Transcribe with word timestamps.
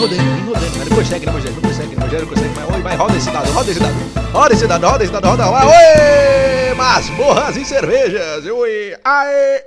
rodando, 0.00 0.22
vem 0.22 0.44
rodando. 0.44 0.78
Não 0.78 0.96
consegue, 0.96 1.26
não 1.26 1.32
consegue, 1.34 1.54
não 1.54 1.62
consegue. 1.62 1.96
Mas 1.96 2.74
oi, 2.74 2.82
vai, 2.82 2.96
roda 2.96 3.16
esse 3.16 3.30
dado, 3.30 3.50
roda 3.52 3.70
esse 3.70 3.80
dado. 3.80 4.32
Roda 4.32 4.54
esse 4.54 4.66
dado, 4.66 4.86
roda 4.86 5.04
esse 5.04 5.12
dado, 5.12 5.28
roda. 5.28 5.50
Vai, 5.50 5.66
oi! 5.66 6.74
Masmorras 6.74 7.56
e 7.56 7.64
cervejas. 7.64 8.46
Oi, 8.46 8.96
aê, 9.04 9.62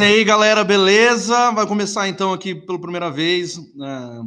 E 0.00 0.04
aí, 0.04 0.24
galera, 0.24 0.64
beleza? 0.64 1.52
Vai 1.52 1.66
começar 1.66 2.08
então 2.08 2.32
aqui 2.32 2.54
pela 2.54 2.80
primeira 2.80 3.10
vez 3.10 3.58
né, 3.76 4.22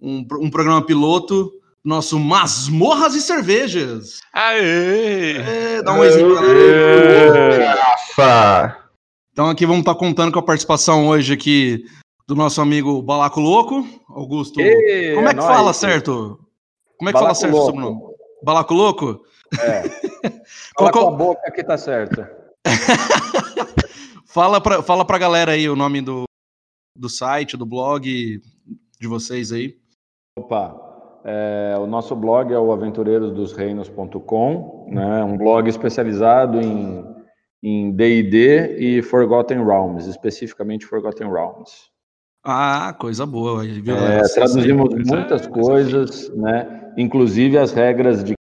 um, 0.00 0.26
um 0.40 0.50
programa 0.50 0.80
piloto, 0.80 1.52
nosso 1.84 2.18
Masmorras 2.18 3.14
e 3.14 3.20
Cervejas. 3.20 4.20
Aê! 4.32 5.36
É, 5.36 5.82
dá 5.82 5.92
um 5.92 5.98
oizinho, 5.98 6.34
galera. 6.34 7.74
Rafa! 7.74 8.78
Então 9.32 9.50
aqui 9.50 9.66
vamos 9.66 9.80
estar 9.80 9.96
contando 9.96 10.32
com 10.32 10.38
a 10.38 10.42
participação 10.44 11.08
hoje 11.08 11.34
aqui 11.34 11.84
do 12.26 12.34
nosso 12.34 12.60
amigo 12.60 13.00
Balaco 13.02 13.38
Louco, 13.40 13.86
Augusto. 14.08 14.60
Ê, 14.60 15.14
Como 15.14 15.28
é 15.28 15.34
que 15.34 15.40
fala 15.40 15.72
certo? 15.72 16.40
Como 16.98 17.10
é 17.10 17.12
que 17.12 17.18
fala 17.18 17.32
Balaco 17.32 17.40
certo 17.40 17.56
o 17.56 17.66
sobrenome? 17.66 18.00
Balaco 18.42 18.74
Louco? 18.74 19.22
É. 19.60 19.82
Fala 20.76 20.88
é 20.88 20.92
com 20.92 21.08
a 21.08 21.10
boca 21.10 21.52
que 21.52 21.62
tá 21.62 21.78
certo. 21.78 22.26
Fala 24.26 24.60
pra, 24.60 24.82
fala 24.82 25.04
pra 25.04 25.16
galera 25.16 25.52
aí 25.52 25.68
o 25.68 25.76
nome 25.76 26.00
do, 26.00 26.24
do 26.96 27.08
site, 27.08 27.56
do 27.56 27.64
blog 27.64 28.42
de 29.00 29.06
vocês 29.06 29.52
aí. 29.52 29.78
Opa, 30.36 30.74
é, 31.24 31.76
o 31.78 31.86
nosso 31.86 32.16
blog 32.16 32.52
é 32.52 32.58
o 32.58 32.72
aventureirosdosreinos.com, 32.72 34.88
né? 34.90 35.22
Um 35.22 35.38
blog 35.38 35.68
especializado 35.68 36.60
em 36.60 37.14
em 37.64 37.90
D&D 37.90 38.76
e 38.76 39.00
Forgotten 39.00 39.64
Realms, 39.64 40.06
especificamente 40.06 40.84
Forgotten 40.84 41.32
Realms. 41.32 41.90
Ah, 42.44 42.94
coisa 42.98 43.24
boa. 43.24 43.62
aí, 43.62 43.80
viu? 43.80 43.96
É, 43.96 44.22
traduzimos 44.22 44.88
coisa- 44.90 45.16
muitas 45.16 45.46
coisa 45.46 45.70
coisas, 45.70 46.28
né? 46.36 46.92
Inclusive 46.96 47.56
as 47.56 47.72
regras 47.72 48.22
de 48.22 48.34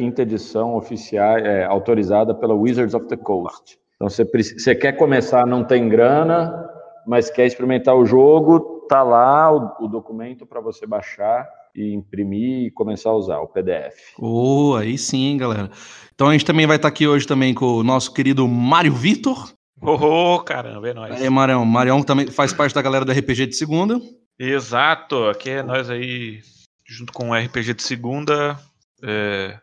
quinta 0.00 0.22
edição 0.22 0.74
oficial, 0.76 1.36
é, 1.38 1.64
autorizada 1.64 2.34
pela 2.34 2.54
Wizards 2.54 2.94
of 2.94 3.06
the 3.06 3.16
Coast. 3.16 3.78
Então, 3.96 4.08
você, 4.08 4.24
você 4.24 4.74
quer 4.74 4.92
começar, 4.92 5.46
não 5.46 5.64
tem 5.64 5.88
grana, 5.88 6.68
mas 7.06 7.30
quer 7.30 7.46
experimentar 7.46 7.94
o 7.96 8.04
jogo, 8.04 8.86
tá 8.88 9.02
lá 9.02 9.52
o, 9.52 9.84
o 9.84 9.88
documento 9.88 10.46
para 10.46 10.60
você 10.60 10.86
baixar 10.86 11.48
e 11.74 11.92
imprimir 11.92 12.66
e 12.66 12.70
começar 12.70 13.10
a 13.10 13.16
usar 13.16 13.38
o 13.40 13.48
PDF. 13.48 14.14
Oh, 14.18 14.74
aí 14.76 14.98
sim, 14.98 15.24
hein, 15.26 15.36
galera. 15.38 15.70
Então 16.14 16.28
a 16.28 16.32
gente 16.32 16.44
também 16.44 16.66
vai 16.66 16.76
estar 16.76 16.88
aqui 16.88 17.06
hoje 17.06 17.26
também 17.26 17.54
com 17.54 17.66
o 17.66 17.82
nosso 17.84 18.12
querido 18.12 18.46
Mário 18.46 18.92
Vitor. 18.92 19.52
Ô, 19.82 20.38
caramba, 20.40 20.88
é 20.88 20.94
nóis. 20.94 21.20
Aí, 21.20 21.28
Marião. 21.28 21.64
Marião 21.64 22.02
também 22.02 22.28
faz 22.28 22.52
parte 22.52 22.74
da 22.74 22.82
galera 22.82 23.04
do 23.04 23.12
RPG 23.12 23.46
de 23.46 23.56
segunda. 23.56 24.00
Exato, 24.38 25.24
aqui 25.28 25.50
é 25.50 25.62
nós 25.62 25.90
aí, 25.90 26.40
junto 26.86 27.12
com 27.12 27.30
o 27.30 27.34
RPG 27.34 27.74
de 27.74 27.82
segunda, 27.82 28.58
é, 29.02 29.58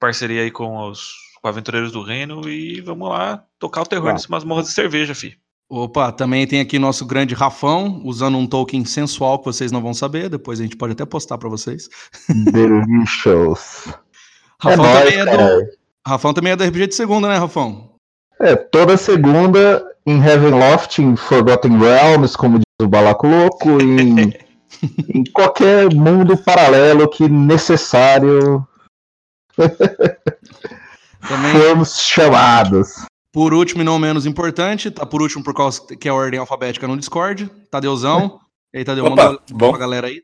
parceria 0.00 0.42
aí 0.42 0.50
com 0.50 0.88
os 0.88 1.28
com 1.40 1.48
Aventureiros 1.48 1.92
do 1.92 2.02
Reino 2.02 2.48
e 2.48 2.80
vamos 2.80 3.08
lá 3.08 3.44
tocar 3.58 3.82
o 3.82 3.86
terror 3.86 4.06
Vamos. 4.06 4.22
nesse 4.22 4.30
masmorra 4.30 4.62
de 4.62 4.72
cerveja, 4.72 5.14
fi. 5.14 5.38
Opa, 5.70 6.10
também 6.10 6.46
tem 6.46 6.60
aqui 6.60 6.78
nosso 6.78 7.04
grande 7.04 7.34
Rafão, 7.34 8.00
usando 8.04 8.38
um 8.38 8.46
token 8.46 8.84
sensual 8.84 9.38
que 9.38 9.44
vocês 9.44 9.70
não 9.70 9.82
vão 9.82 9.92
saber. 9.92 10.28
Depois 10.28 10.58
a 10.58 10.62
gente 10.62 10.76
pode 10.76 10.94
até 10.94 11.04
postar 11.04 11.36
pra 11.36 11.48
vocês. 11.48 11.88
Delicious. 12.52 13.94
Rafão, 14.60 14.84
nóis, 14.84 15.04
também 15.04 15.18
é 15.20 15.24
do. 15.26 15.78
Rafão 16.06 16.32
também 16.32 16.52
é 16.52 16.56
do 16.56 16.64
RPG 16.64 16.88
de 16.88 16.94
segunda, 16.94 17.28
né, 17.28 17.36
Rafão? 17.36 17.87
É, 18.40 18.54
toda 18.56 18.96
segunda 18.96 19.84
em 20.06 20.22
Heavenloft, 20.22 20.98
em 21.02 21.16
Forgotten 21.16 21.78
Realms, 21.78 22.36
como 22.36 22.58
diz 22.58 22.64
o 22.80 22.88
Balaco 22.88 23.26
Louco, 23.26 23.80
em, 23.80 24.32
em 25.14 25.24
qualquer 25.32 25.92
mundo 25.92 26.36
paralelo 26.36 27.08
que 27.08 27.28
necessário 27.28 28.66
Também, 31.28 31.52
fomos 31.52 32.00
chamados. 32.00 33.04
por 33.32 33.52
último 33.52 33.82
e 33.82 33.84
não 33.84 33.98
menos 33.98 34.24
importante, 34.24 34.90
tá 34.90 35.04
por 35.04 35.20
último 35.20 35.42
por 35.42 35.52
causa 35.54 35.84
que 35.96 36.08
é 36.08 36.10
a 36.10 36.14
ordem 36.14 36.38
alfabética 36.38 36.86
no 36.86 36.96
Discord, 36.96 37.50
Tadeuzão. 37.70 38.40
E 38.72 38.78
aí, 38.78 38.84
Tadeu, 38.84 39.04
Opa, 39.06 39.24
manda 39.24 39.42
bom. 39.50 39.70
pra 39.70 39.78
galera 39.80 40.06
aí. 40.06 40.22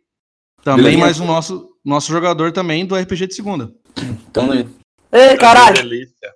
Também 0.63 0.85
Belezinha. 0.85 1.05
mais 1.05 1.21
o 1.21 1.25
nosso, 1.25 1.69
nosso 1.85 2.13
jogador 2.13 2.53
também 2.53 2.87
do 2.87 2.97
RPG 2.97 3.27
de 3.27 3.35
segunda. 3.35 3.73
Então? 4.29 4.49
Ei, 5.13 5.37
caralho! 5.37 5.77
Delícia. 5.77 6.35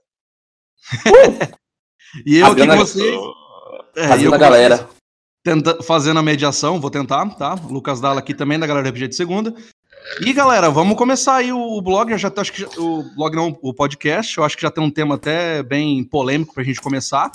E 2.25 2.37
eu 2.39 2.47
aqui 2.47 2.67
com 2.67 2.73
a- 2.73 2.77
você. 2.77 3.03
É, 3.97 4.17
e 4.19 4.25
eu 4.25 4.33
com 4.33 4.39
galera. 4.39 4.77
vocês, 4.77 4.89
tenta- 5.45 5.83
fazendo 5.83 6.19
a 6.19 6.23
mediação, 6.23 6.81
vou 6.81 6.91
tentar, 6.91 7.27
tá? 7.37 7.55
Lucas 7.69 8.01
Dalla 8.01 8.21
aqui 8.21 8.35
também, 8.35 8.59
da 8.59 8.67
galera 8.67 8.85
do 8.85 8.95
RPG 8.95 9.09
de 9.09 9.17
segunda. 9.17 9.55
E 10.25 10.33
galera, 10.33 10.71
vamos 10.71 10.97
começar 10.97 11.37
aí 11.37 11.53
o, 11.53 11.59
o 11.59 11.83
blog. 11.83 12.11
Eu 12.13 12.19
já 12.19 12.33
acho 12.37 12.53
que 12.53 12.61
já- 12.63 12.69
o 12.79 13.03
blog 13.15 13.35
não, 13.37 13.59
o 13.61 13.75
podcast. 13.75 14.39
Eu 14.39 14.45
acho 14.45 14.57
que 14.57 14.63
já 14.63 14.71
tem 14.71 14.83
um 14.83 14.91
tema 14.91 15.17
até 15.17 15.63
bem 15.63 16.03
polêmico 16.05 16.55
pra 16.55 16.63
gente 16.65 16.81
começar. 16.81 17.31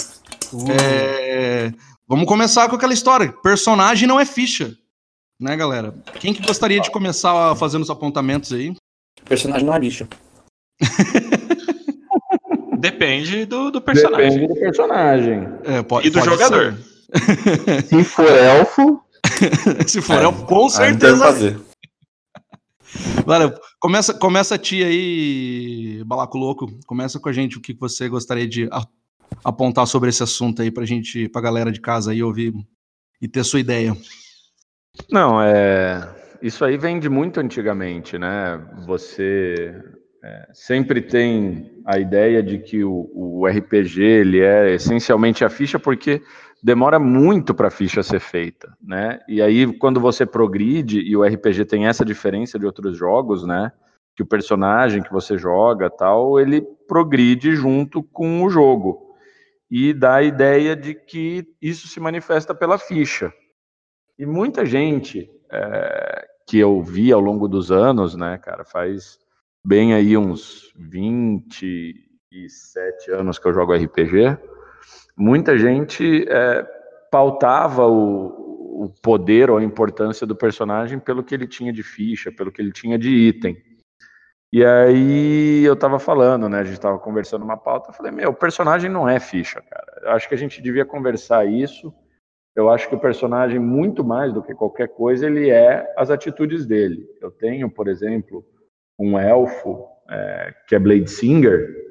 É, 0.82 1.72
vamos 2.08 2.26
começar 2.26 2.68
com 2.70 2.76
aquela 2.76 2.94
história. 2.94 3.32
Personagem 3.44 4.08
não 4.08 4.20
é 4.20 4.26
ficha, 4.26 4.76
né, 5.40 5.56
galera? 5.56 5.94
Quem 6.20 6.34
que 6.34 6.42
gostaria 6.46 6.80
de 6.80 6.90
começar 6.92 7.56
fazendo 7.56 7.82
os 7.84 7.90
apontamentos 7.90 8.52
aí? 8.54 8.74
Personagem 9.26 9.66
não 9.66 9.74
é 9.76 9.80
bicho. 9.80 10.08
Depende 12.84 13.46
do, 13.46 13.72
do 13.72 13.82
personagem 13.82 14.32
Depende 14.32 14.54
do 14.54 14.60
personagem. 14.60 15.48
É, 15.64 15.82
pode- 15.82 16.06
e 16.06 16.10
do 16.10 16.20
jogador. 16.20 16.76
Se 17.88 18.04
for 18.04 18.28
elfo, 18.30 19.02
ser. 19.26 19.88
Se 19.88 20.02
for, 20.02 20.22
eu, 20.22 20.34
com 20.34 20.68
Aí 20.80 20.92
não 20.92 21.00
tem 21.00 21.12
o 21.12 21.14
que 21.14 21.20
certeza 21.20 21.24
fazer. 21.24 21.60
Começa, 23.80 24.14
começa 24.14 24.56
a 24.56 24.58
ti 24.58 24.84
aí, 24.84 26.04
Balaco 26.06 26.38
Louco. 26.38 26.78
Começa 26.86 27.22
com 27.22 27.30
a 27.30 27.32
gente 27.32 27.58
o 27.58 27.62
que 27.62 27.74
você 27.74 28.10
gostaria 28.10 28.46
de 28.46 28.68
apontar 29.46 29.88
sobre 29.88 30.10
esse 30.10 30.22
assunto 30.22 30.62
aí 30.62 30.70
pra 30.70 30.84
gente, 30.84 31.30
pra 31.30 31.42
galera 31.42 31.72
de 31.72 31.80
casa 31.80 32.12
aí 32.12 32.22
ouvir 32.22 32.54
e 33.22 33.30
ter 33.30 33.46
sua 33.46 33.62
ideia. 33.62 33.96
Não, 35.10 35.42
é. 35.42 36.06
Isso 36.42 36.66
aí 36.66 36.78
vem 36.78 37.00
de 37.00 37.08
muito 37.08 37.40
antigamente, 37.40 38.18
né? 38.18 38.62
Você 38.86 39.74
é, 40.24 40.48
sempre 40.54 41.02
tem 41.02 41.82
a 41.86 42.00
ideia 42.00 42.42
de 42.42 42.58
que 42.58 42.82
o, 42.82 43.10
o 43.14 43.46
RPG 43.46 44.02
ele 44.02 44.40
é 44.40 44.74
essencialmente 44.74 45.44
a 45.44 45.50
ficha 45.50 45.78
porque 45.78 46.22
demora 46.64 46.98
muito 46.98 47.54
para 47.54 47.68
a 47.68 47.72
ficha 47.72 48.02
ser 48.02 48.22
feita, 48.22 48.74
né? 48.82 49.20
E 49.28 49.42
aí 49.42 49.68
quando 49.78 50.00
você 50.00 50.26
progride 50.26 51.02
e 51.02 51.18
o 51.18 51.24
RPG 51.26 51.66
tem 51.66 51.88
essa 51.88 52.06
diferença 52.06 52.58
de 52.58 52.66
outros 52.66 52.98
jogos, 52.98 53.46
né? 53.46 53.74
Que 54.16 54.24
o 54.24 54.26
personagem 54.26 55.04
que 55.04 55.12
você 55.12 55.38
joga 55.38 55.90
tal, 55.90 56.40
ele 56.40 56.62
progride 56.88 57.54
junto 57.54 58.02
com 58.02 58.44
o 58.44 58.50
jogo 58.50 59.18
e 59.70 59.92
dá 59.92 60.16
a 60.16 60.24
ideia 60.24 60.74
de 60.74 60.94
que 60.94 61.46
isso 61.62 61.90
se 61.90 62.00
manifesta 62.00 62.56
pela 62.56 62.78
ficha. 62.78 63.34
E 64.18 64.26
muita 64.26 64.66
gente 64.66 65.30
é, 65.52 66.26
que 66.48 66.60
eu 66.60 66.82
vi 66.82 67.12
ao 67.12 67.20
longo 67.20 67.46
dos 67.48 67.72
anos, 67.72 68.16
né, 68.16 68.38
cara, 68.38 68.64
faz 68.64 69.20
bem 69.66 69.94
aí 69.94 70.18
uns 70.18 70.74
27 70.76 73.12
anos 73.12 73.40
que 73.40 73.48
eu 73.48 73.54
jogo 73.54 73.74
RPG, 73.74 74.38
muita 75.16 75.58
gente 75.58 76.26
é, 76.28 76.64
pautava 77.12 77.88
o, 77.88 78.86
o 78.86 78.90
poder 79.02 79.50
ou 79.50 79.58
a 79.58 79.64
importância 79.64 80.28
do 80.28 80.36
personagem 80.36 81.00
pelo 81.00 81.24
que 81.24 81.34
ele 81.34 81.48
tinha 81.48 81.72
de 81.72 81.84
ficha, 81.84 82.32
pelo 82.32 82.52
que 82.52 82.62
ele 82.62 82.72
tinha 82.72 82.98
de 82.98 83.10
item. 83.10 83.58
E 84.52 84.64
aí 84.64 85.64
eu 85.64 85.76
tava 85.76 85.98
falando, 85.98 86.48
né, 86.48 86.60
a 86.60 86.64
gente 86.64 86.80
tava 86.80 87.00
conversando 87.00 87.44
uma 87.44 87.58
pauta, 87.58 87.90
eu 87.90 87.94
falei, 87.94 88.12
meu, 88.12 88.30
o 88.30 88.36
personagem 88.36 88.90
não 88.90 89.10
é 89.10 89.20
ficha, 89.20 89.62
cara. 89.62 90.02
Eu 90.04 90.12
acho 90.12 90.30
que 90.30 90.36
a 90.36 90.38
gente 90.38 90.62
devia 90.62 90.86
conversar 90.86 91.46
isso 91.46 91.94
eu 92.56 92.70
acho 92.70 92.88
que 92.88 92.96
o 92.96 93.00
personagem, 93.00 93.60
muito 93.60 94.04
mais 94.04 94.32
do 94.32 94.44
que 94.44 94.54
qualquer 94.54 94.90
coisa, 94.90 95.26
ele 95.26 95.50
é 95.50 95.92
as 95.98 96.12
atitudes 96.12 96.66
dele. 96.66 97.08
Eu 97.20 97.32
tenho, 97.32 97.70
por 97.70 97.88
exemplo, 97.88 98.46
um 99.00 99.18
elfo 99.18 99.88
é, 100.10 100.54
que 100.68 100.76
é 100.76 100.80
Blade 100.80 101.10
Singer, 101.10 101.84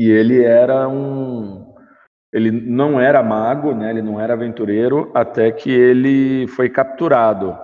e 0.00 0.10
ele 0.10 0.42
era 0.42 0.88
um. 0.88 1.74
Ele 2.32 2.50
não 2.50 3.00
era 3.00 3.22
mago, 3.22 3.74
né? 3.74 3.90
ele 3.90 4.00
não 4.00 4.20
era 4.20 4.32
aventureiro, 4.34 5.10
até 5.12 5.50
que 5.50 5.70
ele 5.70 6.46
foi 6.48 6.70
capturado 6.70 7.58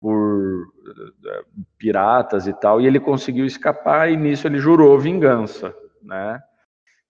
por 0.00 0.66
eh, 1.24 1.44
piratas 1.78 2.48
e 2.48 2.52
tal, 2.52 2.80
e 2.80 2.86
ele 2.86 2.98
conseguiu 2.98 3.46
escapar, 3.46 4.10
e 4.10 4.16
nisso 4.16 4.46
ele 4.48 4.58
jurou 4.58 4.98
vingança. 4.98 5.72
Né? 6.02 6.42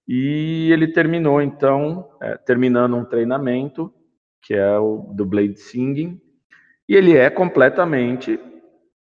E 0.06 0.70
ele 0.70 0.93
terminou, 0.93 1.41
então, 1.41 2.11
eh, 2.23 2.37
terminando 2.44 2.94
um 2.94 3.05
treinamento, 3.06 3.93
que 4.43 4.53
é 4.53 4.79
o 4.79 5.12
do 5.15 5.25
Blade 5.25 5.58
Singing, 5.58 6.20
e 6.87 6.94
ele 6.94 7.17
é 7.17 7.31
completamente 7.31 8.38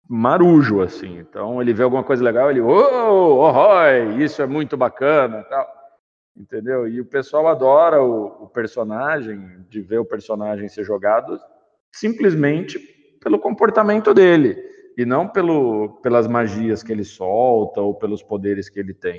marujo, 0.07 0.81
assim. 0.81 1.17
Então, 1.17 1.61
ele 1.61 1.73
vê 1.73 1.83
alguma 1.83 2.03
coisa 2.03 2.23
legal, 2.23 2.49
ele, 2.49 2.61
oh, 2.61 3.39
oh, 3.41 4.19
isso 4.19 4.41
é 4.41 4.45
muito 4.45 4.75
bacana, 4.77 5.43
tal. 5.43 5.67
Entendeu? 6.35 6.87
E 6.87 6.99
o 6.99 7.05
pessoal 7.05 7.47
adora 7.47 8.01
o, 8.01 8.43
o 8.43 8.47
personagem, 8.47 9.63
de 9.69 9.81
ver 9.81 9.99
o 9.99 10.05
personagem 10.05 10.67
ser 10.67 10.83
jogado 10.83 11.39
simplesmente 11.91 12.79
pelo 13.21 13.39
comportamento 13.39 14.13
dele 14.13 14.57
e 14.97 15.05
não 15.05 15.27
pelo, 15.27 15.99
pelas 16.01 16.27
magias 16.27 16.83
que 16.83 16.91
ele 16.91 17.03
solta 17.03 17.81
ou 17.81 17.93
pelos 17.93 18.23
poderes 18.23 18.67
que 18.67 18.79
ele 18.79 18.93
tem. 18.93 19.17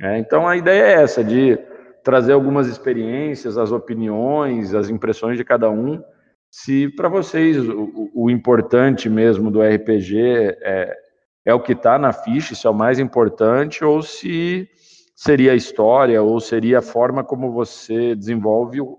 É, 0.00 0.18
então 0.18 0.46
a 0.46 0.56
ideia 0.56 0.82
é 0.82 1.02
essa, 1.02 1.24
de 1.24 1.58
trazer 2.02 2.32
algumas 2.32 2.68
experiências, 2.68 3.58
as 3.58 3.72
opiniões, 3.72 4.74
as 4.74 4.88
impressões 4.88 5.36
de 5.36 5.44
cada 5.44 5.68
um. 5.70 6.02
Se 6.50 6.88
para 6.88 7.08
vocês 7.08 7.56
o, 7.58 8.10
o, 8.14 8.30
importante 8.30 9.08
mesmo 9.08 9.50
do 9.50 9.62
RPG 9.62 10.18
é, 10.62 10.96
é 11.44 11.54
o 11.54 11.60
que 11.60 11.72
está 11.72 11.98
na 11.98 12.12
ficha, 12.12 12.54
se 12.54 12.66
é 12.66 12.70
o 12.70 12.74
mais 12.74 12.98
importante, 12.98 13.84
ou 13.84 14.02
se 14.02 14.68
seria 15.14 15.52
a 15.52 15.56
história, 15.56 16.22
ou 16.22 16.40
seria 16.40 16.78
a 16.78 16.82
forma 16.82 17.22
como 17.22 17.52
você 17.52 18.14
desenvolve 18.14 18.80
o, 18.80 18.98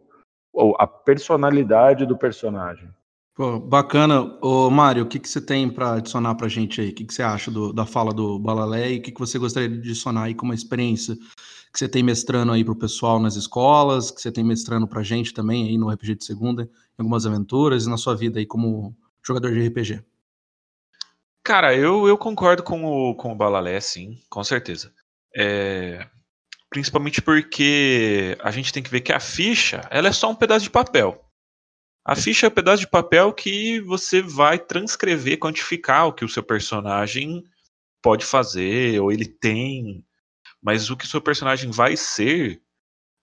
a 0.78 0.86
personalidade 0.86 2.06
do 2.06 2.18
personagem. 2.18 2.90
Pô, 3.36 3.57
bacana. 3.57 4.38
Ô, 4.42 4.69
Mário, 4.69 5.04
o 5.04 5.06
que, 5.07 5.18
que 5.18 5.30
você 5.30 5.40
tem 5.40 5.69
para 5.69 5.94
adicionar 5.94 6.36
para 6.36 6.48
a 6.48 6.50
gente 6.50 6.81
aí? 6.81 6.90
O 6.90 6.94
que, 6.94 7.06
que 7.06 7.13
você 7.13 7.24
acha 7.24 7.50
do, 7.50 7.72
da 7.72 7.86
fala 7.86 8.13
do 8.13 8.38
Balalé 8.38 8.92
e 8.92 8.98
o 8.98 9.01
que, 9.01 9.13
que 9.13 9.19
você 9.19 9.40
gostaria 9.40 9.69
de 9.69 9.78
adicionar 9.78 10.24
aí 10.24 10.36
como 10.36 10.54
experiência 10.54 11.16
que 11.71 11.80
você 11.80 11.88
tem 11.88 12.01
mestrando 12.01 12.51
aí 12.51 12.63
para 12.63 12.74
o 12.74 12.80
pessoal 12.80 13.19
nas 13.19 13.36
escolas, 13.36 14.12
que 14.12 14.21
você 14.21 14.31
tem 14.31 14.44
mestrando 14.44 14.88
para 14.88 15.01
a 15.01 15.04
gente 15.04 15.33
também 15.33 15.68
aí 15.68 15.77
no 15.77 15.89
RPG 15.89 16.16
de 16.16 16.25
Segunda, 16.25 16.63
em 16.63 17.01
algumas 17.01 17.25
aventuras 17.25 17.86
e 17.86 17.89
na 17.89 17.98
sua 17.98 18.16
vida 18.16 18.39
aí 18.39 18.45
como 18.45 18.95
jogador 19.25 19.54
de 19.54 19.68
RPG? 19.68 20.04
Cara, 21.44 21.75
eu, 21.75 22.07
eu 22.07 22.18
concordo 22.18 22.63
com 22.63 22.83
o, 22.86 23.16
com 23.16 23.31
o 23.31 23.36
Balalé, 23.36 23.80
sim, 23.80 24.21
com 24.30 24.44
certeza. 24.44 24.94
É, 25.36 26.07
principalmente 26.69 27.21
porque 27.21 28.38
a 28.42 28.51
gente 28.51 28.72
tem 28.72 28.83
que 28.83 28.89
ver 28.89 29.01
que 29.01 29.13
a 29.13 29.19
ficha 29.19 29.81
ela 29.89 30.10
é 30.10 30.12
só 30.12 30.30
um 30.30 30.36
pedaço 30.36 30.63
de 30.63 30.69
papel. 30.69 31.24
A 32.06 32.15
ficha 32.15 32.48
é 32.48 32.50
um 32.50 32.54
pedaço 32.54 32.81
de 32.81 32.88
papel 32.88 33.33
que 33.33 33.80
você 33.81 34.22
vai 34.22 34.57
transcrever, 34.57 35.38
quantificar 35.38 36.07
o 36.07 36.13
que 36.13 36.25
o 36.25 36.30
seu 36.30 36.42
personagem 36.42 37.44
pode 38.01 38.25
fazer, 38.25 39.00
ou 39.00 39.12
ele 39.12 39.25
tem. 39.25 40.04
Mas 40.61 40.89
o 40.89 40.97
que 40.97 41.07
seu 41.07 41.21
personagem 41.21 41.71
vai 41.71 41.95
ser, 41.95 42.61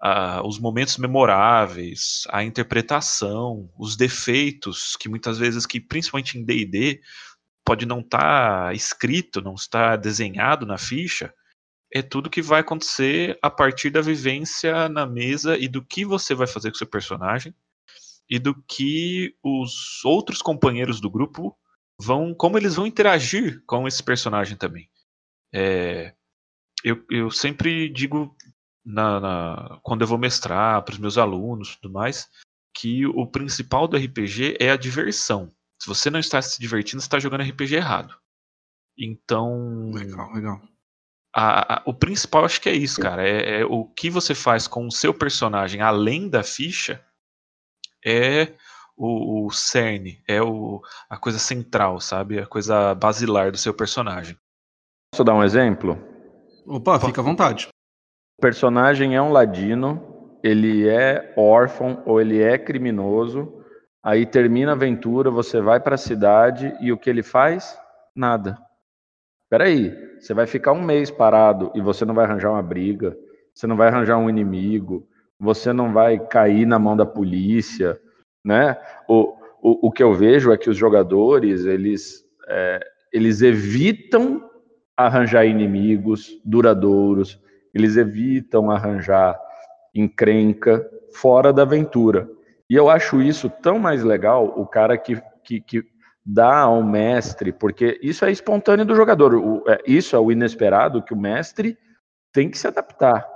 uh, 0.02 0.46
os 0.46 0.58
momentos 0.58 0.96
memoráveis, 0.96 2.24
a 2.30 2.42
interpretação, 2.42 3.70
os 3.78 3.96
defeitos, 3.96 4.96
que 4.96 5.08
muitas 5.08 5.38
vezes, 5.38 5.66
que 5.66 5.80
principalmente 5.80 6.38
em 6.38 6.44
DD, 6.44 7.00
pode 7.64 7.84
não 7.84 8.00
estar 8.00 8.66
tá 8.68 8.72
escrito, 8.72 9.42
não 9.42 9.54
estar 9.54 9.96
desenhado 9.96 10.64
na 10.64 10.78
ficha, 10.78 11.34
é 11.92 12.02
tudo 12.02 12.30
que 12.30 12.42
vai 12.42 12.60
acontecer 12.60 13.38
a 13.42 13.50
partir 13.50 13.90
da 13.90 14.00
vivência 14.00 14.88
na 14.88 15.06
mesa 15.06 15.56
e 15.56 15.68
do 15.68 15.84
que 15.84 16.04
você 16.04 16.34
vai 16.34 16.46
fazer 16.46 16.70
com 16.70 16.76
seu 16.76 16.86
personagem 16.86 17.54
e 18.28 18.38
do 18.38 18.54
que 18.62 19.34
os 19.42 20.04
outros 20.04 20.42
companheiros 20.42 21.00
do 21.00 21.10
grupo 21.10 21.56
vão, 22.00 22.34
como 22.34 22.58
eles 22.58 22.74
vão 22.74 22.86
interagir 22.86 23.62
com 23.66 23.86
esse 23.86 24.02
personagem 24.02 24.56
também. 24.56 24.90
É, 25.54 26.14
eu, 26.84 27.04
eu 27.10 27.30
sempre 27.30 27.88
digo 27.88 28.36
na, 28.84 29.20
na, 29.20 29.80
quando 29.82 30.02
eu 30.02 30.06
vou 30.06 30.18
mestrar 30.18 30.82
para 30.82 30.92
os 30.92 30.98
meus 30.98 31.18
alunos 31.18 31.70
e 31.72 31.80
tudo 31.80 31.92
mais, 31.92 32.28
que 32.74 33.06
o 33.06 33.26
principal 33.26 33.88
do 33.88 33.96
RPG 33.96 34.58
é 34.60 34.70
a 34.70 34.76
diversão. 34.76 35.52
Se 35.80 35.88
você 35.88 36.10
não 36.10 36.20
está 36.20 36.40
se 36.40 36.60
divertindo, 36.60 37.00
você 37.00 37.06
está 37.06 37.18
jogando 37.18 37.42
RPG 37.42 37.74
errado. 37.74 38.16
Então. 38.98 39.90
Legal, 39.92 40.32
legal. 40.32 40.60
A, 41.34 41.74
a, 41.74 41.82
o 41.84 41.92
principal 41.92 42.44
acho 42.44 42.60
que 42.60 42.68
é 42.68 42.74
isso, 42.74 43.00
cara. 43.00 43.26
É, 43.26 43.60
é, 43.60 43.64
o 43.64 43.84
que 43.84 44.08
você 44.08 44.34
faz 44.34 44.66
com 44.66 44.86
o 44.86 44.92
seu 44.92 45.12
personagem 45.12 45.82
além 45.82 46.30
da 46.30 46.42
ficha 46.42 47.04
é 48.04 48.54
o, 48.96 49.46
o 49.46 49.50
cerne, 49.50 50.22
é 50.26 50.40
o, 50.40 50.80
a 51.10 51.18
coisa 51.18 51.38
central, 51.38 52.00
sabe? 52.00 52.38
A 52.38 52.46
coisa 52.46 52.94
basilar 52.94 53.52
do 53.52 53.58
seu 53.58 53.74
personagem. 53.74 54.38
Posso 55.12 55.24
dar 55.24 55.34
um 55.34 55.44
exemplo? 55.44 56.15
Opa, 56.66 56.98
fica 56.98 57.20
à 57.20 57.24
vontade. 57.24 57.68
O 58.38 58.42
personagem 58.42 59.14
é 59.14 59.22
um 59.22 59.30
ladino, 59.30 60.38
ele 60.42 60.88
é 60.88 61.32
órfão 61.36 62.02
ou 62.04 62.20
ele 62.20 62.42
é 62.42 62.58
criminoso. 62.58 63.62
Aí 64.02 64.26
termina 64.26 64.72
a 64.72 64.74
aventura, 64.74 65.30
você 65.30 65.60
vai 65.60 65.80
para 65.80 65.94
a 65.94 65.98
cidade 65.98 66.76
e 66.80 66.92
o 66.92 66.98
que 66.98 67.08
ele 67.08 67.22
faz? 67.22 67.78
Nada. 68.14 68.58
Peraí, 69.48 69.94
você 70.18 70.34
vai 70.34 70.46
ficar 70.46 70.72
um 70.72 70.82
mês 70.82 71.10
parado 71.10 71.70
e 71.74 71.80
você 71.80 72.04
não 72.04 72.14
vai 72.14 72.24
arranjar 72.24 72.50
uma 72.50 72.62
briga, 72.62 73.16
você 73.54 73.66
não 73.66 73.76
vai 73.76 73.88
arranjar 73.88 74.18
um 74.18 74.28
inimigo, 74.28 75.08
você 75.38 75.72
não 75.72 75.92
vai 75.92 76.18
cair 76.18 76.66
na 76.66 76.78
mão 76.78 76.96
da 76.96 77.06
polícia, 77.06 78.00
né? 78.44 78.76
O, 79.08 79.34
o, 79.62 79.88
o 79.88 79.92
que 79.92 80.02
eu 80.02 80.14
vejo 80.14 80.52
é 80.52 80.56
que 80.56 80.68
os 80.68 80.76
jogadores, 80.76 81.64
eles, 81.64 82.24
é, 82.48 82.80
eles 83.12 83.40
evitam 83.42 84.45
arranjar 84.96 85.44
inimigos 85.44 86.40
duradouros, 86.44 87.40
eles 87.74 87.96
evitam 87.96 88.70
arranjar 88.70 89.38
encrenca 89.94 90.88
fora 91.12 91.52
da 91.52 91.62
aventura. 91.62 92.28
E 92.68 92.74
eu 92.74 92.88
acho 92.88 93.20
isso 93.20 93.48
tão 93.48 93.78
mais 93.78 94.02
legal, 94.02 94.54
o 94.56 94.66
cara 94.66 94.96
que, 94.96 95.20
que, 95.44 95.60
que 95.60 95.84
dá 96.24 96.60
ao 96.60 96.82
mestre, 96.82 97.52
porque 97.52 97.98
isso 98.02 98.24
é 98.24 98.32
espontâneo 98.32 98.84
do 98.84 98.96
jogador, 98.96 99.34
o, 99.34 99.62
é, 99.68 99.80
isso 99.86 100.16
é 100.16 100.18
o 100.18 100.32
inesperado 100.32 101.02
que 101.02 101.14
o 101.14 101.18
mestre 101.18 101.78
tem 102.32 102.50
que 102.50 102.58
se 102.58 102.66
adaptar. 102.66 103.26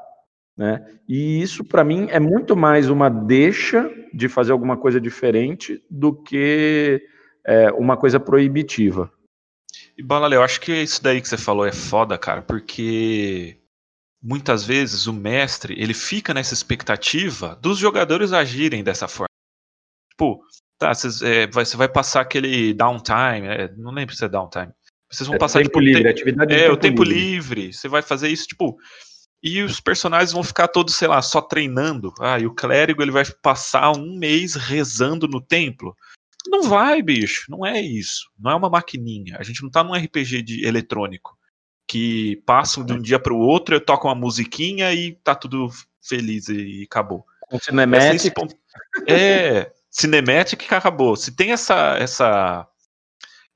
Né? 0.56 0.84
E 1.08 1.40
isso, 1.40 1.64
para 1.64 1.84
mim, 1.84 2.08
é 2.10 2.18
muito 2.18 2.56
mais 2.56 2.90
uma 2.90 3.08
deixa 3.08 3.90
de 4.12 4.28
fazer 4.28 4.52
alguma 4.52 4.76
coisa 4.76 5.00
diferente 5.00 5.82
do 5.88 6.12
que 6.12 7.00
é, 7.46 7.70
uma 7.72 7.96
coisa 7.96 8.18
proibitiva. 8.18 9.10
E, 10.00 10.02
Balale, 10.02 10.34
eu 10.34 10.42
acho 10.42 10.62
que 10.62 10.72
isso 10.72 11.02
daí 11.02 11.20
que 11.20 11.28
você 11.28 11.36
falou 11.36 11.66
é 11.66 11.72
foda, 11.72 12.16
cara, 12.16 12.40
porque 12.40 13.60
muitas 14.22 14.64
vezes 14.64 15.06
o 15.06 15.12
mestre 15.12 15.74
ele 15.78 15.92
fica 15.92 16.32
nessa 16.32 16.54
expectativa 16.54 17.54
dos 17.56 17.76
jogadores 17.76 18.32
agirem 18.32 18.82
dessa 18.82 19.06
forma. 19.06 19.28
Tipo, 20.10 20.42
tá, 20.78 20.94
cês, 20.94 21.20
é, 21.20 21.46
vai, 21.48 21.66
você 21.66 21.76
vai 21.76 21.86
passar 21.86 22.22
aquele 22.22 22.72
downtime, 22.72 23.46
é, 23.46 23.70
não 23.76 23.92
lembro 23.92 24.14
se 24.14 24.24
é 24.24 24.28
downtime. 24.28 24.72
Vocês 25.12 25.26
vão 25.26 25.36
é 25.36 25.38
passar 25.38 25.58
tempo 25.58 25.68
tipo, 25.68 25.80
livre, 25.80 26.02
te... 26.04 26.08
atividade 26.08 26.54
é, 26.54 26.60
tempo 26.60 26.72
o 26.72 26.76
tempo 26.78 27.04
livre. 27.04 27.60
livre. 27.60 27.72
Você 27.74 27.86
vai 27.86 28.00
fazer 28.00 28.28
isso, 28.28 28.46
tipo, 28.46 28.78
e 29.42 29.62
os 29.62 29.80
personagens 29.80 30.32
vão 30.32 30.42
ficar 30.42 30.68
todos, 30.68 30.94
sei 30.94 31.08
lá, 31.08 31.20
só 31.20 31.42
treinando. 31.42 32.10
Ah, 32.18 32.38
e 32.38 32.46
o 32.46 32.54
clérigo 32.54 33.02
ele 33.02 33.10
vai 33.10 33.24
passar 33.42 33.92
um 33.94 34.16
mês 34.18 34.54
rezando 34.54 35.28
no 35.28 35.42
templo. 35.42 35.94
Não 36.50 36.64
vai, 36.64 37.00
bicho. 37.00 37.46
Não 37.48 37.64
é 37.64 37.80
isso. 37.80 38.28
Não 38.38 38.50
é 38.50 38.54
uma 38.56 38.68
maquininha. 38.68 39.36
A 39.38 39.42
gente 39.44 39.62
não 39.62 39.70
tá 39.70 39.84
num 39.84 39.94
RPG 39.94 40.42
de 40.42 40.66
eletrônico 40.66 41.38
que 41.86 42.36
passa 42.46 42.84
de 42.84 42.92
um 42.92 43.00
dia 43.00 43.18
para 43.18 43.32
o 43.32 43.38
outro, 43.38 43.74
eu 43.74 43.80
toco 43.80 44.06
uma 44.06 44.14
musiquinha 44.14 44.92
e 44.92 45.12
tá 45.24 45.34
tudo 45.34 45.68
feliz 46.00 46.48
e 46.48 46.84
acabou. 46.84 47.24
Um 47.52 47.58
cinematic. 47.58 48.32
É, 49.08 49.72
cinematic 49.90 50.60
que 50.68 50.74
acabou. 50.74 51.16
Se 51.16 51.34
tem 51.34 51.50
essa 51.50 51.96
essa 51.98 52.66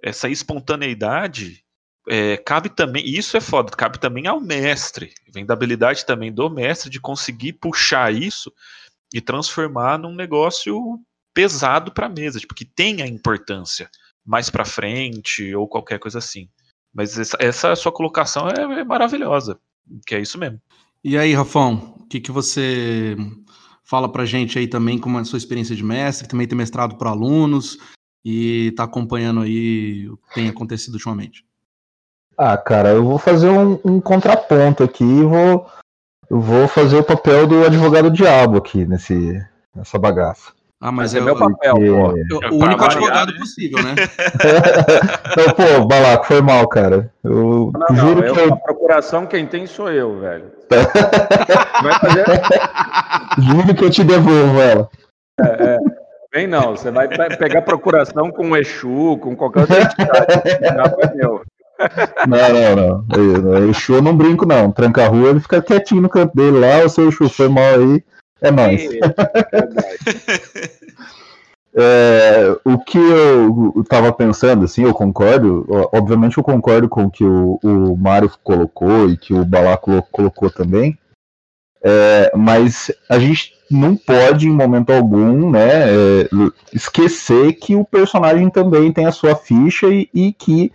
essa 0.03 0.29
espontaneidade, 0.29 1.65
é, 2.09 2.37
cabe 2.37 2.69
também, 2.69 3.09
isso 3.09 3.37
é 3.37 3.41
foda, 3.41 3.71
cabe 3.71 3.99
também 3.99 4.27
ao 4.27 4.41
mestre, 4.41 5.15
vem 5.33 5.47
da 5.47 5.55
habilidade 5.55 6.05
também 6.05 6.33
do 6.33 6.51
mestre 6.51 6.91
de 6.91 7.01
conseguir 7.01 7.55
puxar 7.55 8.13
isso 8.13 8.53
e 9.15 9.21
transformar 9.21 9.97
num 9.97 10.15
negócio 10.15 11.01
pesado 11.35 11.93
para 11.93 12.07
a 12.07 12.09
mesa, 12.09 12.39
tipo, 12.39 12.55
que 12.55 12.65
tenha 12.65 13.07
importância 13.07 13.91
mais 14.25 14.49
para 14.49 14.65
frente 14.65 15.55
ou 15.55 15.69
qualquer 15.69 15.99
coisa 15.99 16.19
assim. 16.19 16.49
Mas 16.95 17.19
essa, 17.19 17.37
essa 17.41 17.77
sua 17.77 17.93
colocação 17.93 18.49
é, 18.49 18.81
é, 18.81 18.85
maravilhosa, 18.85 19.59
que 20.07 20.15
é 20.15 20.21
isso 20.21 20.39
mesmo. 20.39 20.61
E 21.03 21.19
aí, 21.19 21.35
Rafão, 21.35 21.97
o 22.01 22.07
que, 22.07 22.21
que 22.21 22.31
você 22.31 23.17
fala 23.83 24.11
pra 24.11 24.25
gente 24.25 24.59
aí 24.59 24.67
também 24.67 24.99
com 24.99 25.19
a 25.19 25.25
sua 25.25 25.37
experiência 25.37 25.77
de 25.77 25.85
mestre, 25.85 26.29
também 26.29 26.47
tem 26.47 26.57
mestrado 26.57 26.97
para 26.97 27.11
alunos 27.11 27.79
e 28.25 28.69
está 28.69 28.85
acompanhando 28.85 29.41
aí 29.41 30.09
o 30.09 30.17
que 30.17 30.35
tem 30.35 30.49
acontecido 30.49 30.95
ultimamente? 30.95 31.45
Ah, 32.39 32.57
cara, 32.57 32.91
eu 32.91 33.05
vou 33.05 33.19
fazer 33.19 33.51
um, 33.51 33.79
um 33.85 34.01
contraponto 34.01 34.83
aqui 34.83 35.05
e 35.05 35.23
vou, 35.23 35.67
vou 36.31 36.67
fazer 36.67 36.97
o 36.97 37.05
papel 37.05 37.47
do 37.47 37.65
advogado 37.65 38.11
diabo 38.11 38.57
aqui 38.57 38.87
nesse, 38.87 39.45
nessa 39.75 39.99
bagaça. 39.99 40.53
Ah, 40.85 40.93
mas, 40.93 41.15
mas 41.15 41.15
é, 41.15 41.19
é, 41.19 41.21
meu 41.23 41.35
papel, 41.35 41.75
pô. 41.77 42.55
O 42.55 42.63
único 42.63 42.85
advogado 42.85 43.33
né? 43.33 43.39
possível, 43.39 43.83
né? 43.83 43.95
não, 45.35 45.55
pô, 45.55 45.87
Balaco, 45.87 46.27
foi 46.27 46.43
mal, 46.43 46.69
cara. 46.69 47.11
Eu 47.25 47.73
não, 47.73 47.97
juro 47.97 48.21
não, 48.21 48.35
que 48.35 48.41
eu... 48.41 48.53
A 48.53 48.57
procuração 48.57 49.25
quem 49.25 49.47
tem 49.47 49.67
sou 49.67 49.91
eu, 49.91 50.21
velho. 50.21 50.45
Vai 50.69 51.99
fazer... 52.01 52.25
Juro 53.41 53.75
que 53.75 53.83
eu 53.83 53.91
te 53.91 54.05
devolvo 54.05 54.61
ela. 54.61 54.91
É, 55.41 55.65
é. 55.65 55.79
Vem 56.35 56.47
não, 56.47 56.77
você 56.77 56.91
vai 56.91 57.09
pegar 57.09 57.63
procuração 57.63 58.31
com 58.31 58.51
o 58.51 58.57
Exu, 58.57 59.17
com 59.23 59.35
qualquer 59.35 59.61
outra 59.61 59.81
entidade. 59.81 60.43
Não 60.77 60.85
é 61.01 61.15
meu. 61.15 61.43
Não, 62.29 62.77
não, 62.77 63.57
não. 63.57 63.71
O 63.71 63.73
show 63.73 64.03
não 64.03 64.15
brinco, 64.15 64.45
não. 64.45 64.71
Tranca 64.71 65.07
a 65.07 65.09
rua, 65.09 65.31
ele 65.31 65.41
fica 65.41 65.63
quietinho 65.63 66.03
no 66.03 66.11
canto 66.11 66.37
dele 66.37 66.59
lá. 66.59 66.85
O 66.85 66.91
seu 66.91 67.11
show 67.11 67.29
foi 67.29 67.49
mal 67.49 67.65
aí. 67.65 68.05
É 68.41 68.51
nóis. 68.51 68.83
É, 71.77 72.57
o 72.65 72.79
que 72.79 72.97
eu, 72.97 73.73
eu 73.75 73.83
tava 73.83 74.13
pensando, 74.13 74.65
assim, 74.65 74.85
eu 74.85 74.95
concordo, 74.95 75.67
obviamente 75.93 76.39
eu 76.39 76.45
concordo 76.45 76.89
com 76.89 77.07
o 77.07 77.11
que 77.11 77.25
o, 77.25 77.59
o 77.65 77.97
Mário 77.97 78.31
colocou 78.45 79.11
e 79.11 79.17
que 79.17 79.35
o 79.35 79.45
Balaco 79.45 80.01
colocou 80.13 80.49
também, 80.49 80.97
é, 81.83 82.31
mas 82.37 82.93
a 83.11 83.19
gente 83.19 83.55
não 83.69 83.97
pode, 83.97 84.47
em 84.47 84.53
momento 84.53 84.91
algum, 84.91 85.51
né, 85.51 85.91
é, 85.91 86.29
esquecer 86.73 87.55
que 87.55 87.75
o 87.75 87.85
personagem 87.85 88.49
também 88.51 88.93
tem 88.93 89.07
a 89.07 89.13
sua 89.13 89.35
ficha 89.35 89.89
e, 89.89 90.09
e 90.15 90.33
que 90.33 90.73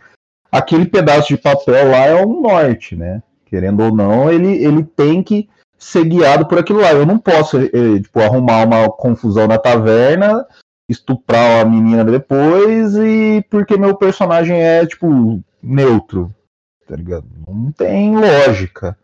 aquele 0.52 0.86
pedaço 0.86 1.30
de 1.30 1.38
papel 1.38 1.92
lá 1.92 2.08
é 2.08 2.24
o 2.24 2.42
norte, 2.42 2.96
né? 2.96 3.22
Querendo 3.46 3.84
ou 3.84 3.96
não, 3.96 4.32
ele, 4.32 4.64
ele 4.64 4.84
tem 4.84 5.24
que 5.24 5.50
ser 5.80 6.04
guiado 6.04 6.46
por 6.46 6.60
aquilo 6.60 6.82
lá. 6.82 6.92
Eu 6.92 7.06
não 7.06 7.18
posso, 7.18 7.58
eh, 7.58 8.00
tipo, 8.02 8.20
arrumar 8.20 8.66
uma 8.66 8.90
confusão 8.92 9.48
na 9.48 9.58
taverna, 9.58 10.46
estuprar 10.90 11.62
a 11.62 11.66
menina 11.66 12.04
depois 12.04 12.96
e 12.96 13.44
porque 13.50 13.78
meu 13.78 13.96
personagem 13.96 14.62
é, 14.62 14.86
tipo, 14.86 15.42
neutro, 15.64 16.34
tá 16.88 16.96
ligado? 16.96 17.26
Não 17.48 17.72
tem 17.72 18.16
lógica. 18.16 18.98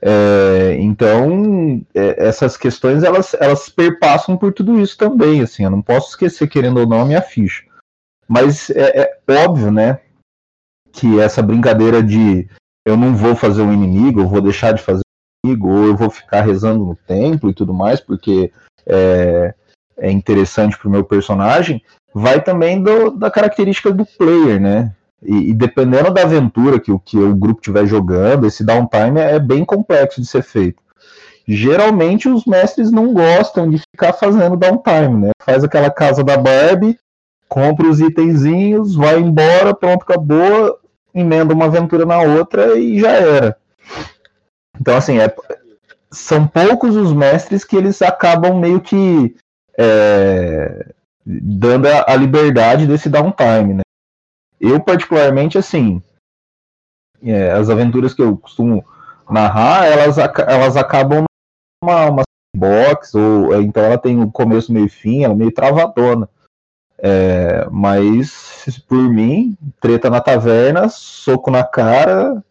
É, 0.00 0.76
então, 0.78 1.84
é, 1.94 2.28
essas 2.28 2.56
questões, 2.56 3.02
elas, 3.02 3.34
elas 3.40 3.68
perpassam 3.68 4.36
por 4.36 4.52
tudo 4.52 4.78
isso 4.78 4.96
também, 4.96 5.40
assim, 5.40 5.64
eu 5.64 5.70
não 5.70 5.82
posso 5.82 6.10
esquecer, 6.10 6.46
querendo 6.48 6.80
ou 6.80 6.86
não, 6.86 7.00
a 7.00 7.04
minha 7.04 7.22
ficha. 7.22 7.64
Mas 8.28 8.70
é, 8.70 9.18
é 9.26 9.34
óbvio, 9.44 9.70
né, 9.70 10.00
que 10.92 11.18
essa 11.18 11.42
brincadeira 11.42 12.02
de 12.02 12.48
eu 12.86 12.96
não 12.96 13.16
vou 13.16 13.34
fazer 13.34 13.62
um 13.62 13.72
inimigo, 13.72 14.20
eu 14.20 14.28
vou 14.28 14.40
deixar 14.40 14.72
de 14.72 14.82
fazer 14.82 15.02
inimigo, 15.46 15.68
ou 15.68 15.86
eu 15.86 15.96
vou 15.96 16.10
ficar 16.10 16.42
rezando 16.42 16.84
no 16.84 16.96
templo 16.96 17.50
e 17.50 17.54
tudo 17.54 17.72
mais, 17.72 18.00
porque 18.00 18.50
é, 18.86 19.54
é 19.96 20.10
interessante 20.10 20.76
para 20.76 20.88
o 20.88 20.90
meu 20.90 21.04
personagem, 21.04 21.82
vai 22.14 22.42
também 22.42 22.82
do, 22.82 23.10
da 23.10 23.30
característica 23.30 23.90
do 23.90 24.04
player, 24.04 24.60
né? 24.60 24.92
E, 25.22 25.50
e, 25.50 25.54
dependendo 25.54 26.12
da 26.12 26.22
aventura 26.22 26.78
que, 26.78 26.96
que 27.04 27.18
o 27.18 27.34
grupo 27.34 27.60
estiver 27.60 27.86
jogando, 27.86 28.46
esse 28.46 28.62
downtime 28.62 29.20
é 29.20 29.38
bem 29.38 29.64
complexo 29.64 30.20
de 30.20 30.26
ser 30.26 30.42
feito. 30.42 30.82
Geralmente 31.48 32.28
os 32.28 32.44
mestres 32.44 32.90
não 32.90 33.14
gostam 33.14 33.70
de 33.70 33.78
ficar 33.78 34.12
fazendo 34.12 34.56
downtime, 34.56 35.26
né? 35.26 35.30
Faz 35.42 35.64
aquela 35.64 35.90
casa 35.90 36.22
da 36.22 36.36
Barbie, 36.36 36.98
compra 37.48 37.86
os 37.86 38.00
itenzinhos, 38.00 38.94
vai 38.94 39.18
embora, 39.18 39.74
pronto, 39.74 40.02
acabou, 40.02 40.78
emenda 41.14 41.54
uma 41.54 41.66
aventura 41.66 42.04
na 42.04 42.20
outra 42.20 42.78
e 42.78 43.00
já 43.00 43.10
era. 43.10 43.56
Então, 44.80 44.96
assim, 44.96 45.18
é, 45.18 45.34
são 46.10 46.46
poucos 46.46 46.96
os 46.96 47.12
mestres 47.12 47.64
que 47.64 47.76
eles 47.76 48.00
acabam 48.02 48.58
meio 48.58 48.80
que 48.80 49.36
é, 49.78 50.92
dando 51.24 51.86
a, 51.86 52.04
a, 52.08 52.16
liberdade 52.16 52.86
desse 52.86 53.08
downtime, 53.08 53.74
né? 53.74 53.82
Eu, 54.60 54.80
particularmente, 54.80 55.58
assim, 55.58 56.02
é, 57.22 57.50
as 57.52 57.68
aventuras 57.68 58.14
que 58.14 58.22
eu 58.22 58.36
costumo 58.36 58.84
narrar, 59.28 59.86
elas, 59.86 60.16
elas 60.18 60.76
acabam 60.76 61.24
numa 61.82 62.10
uma 62.10 62.22
box, 62.56 63.14
ou 63.14 63.54
é, 63.54 63.60
então 63.60 63.82
ela 63.82 63.98
tem 63.98 64.18
um 64.18 64.30
começo, 64.30 64.72
meio 64.72 64.88
fim, 64.88 65.24
ela 65.24 65.34
é 65.34 65.36
meio 65.36 65.52
travadona. 65.52 66.28
É, 66.98 67.68
mas, 67.70 68.64
por 68.88 69.10
mim, 69.10 69.56
treta 69.80 70.08
na 70.08 70.20
taverna, 70.20 70.88
soco 70.88 71.50
na 71.50 71.62
cara, 71.62 72.42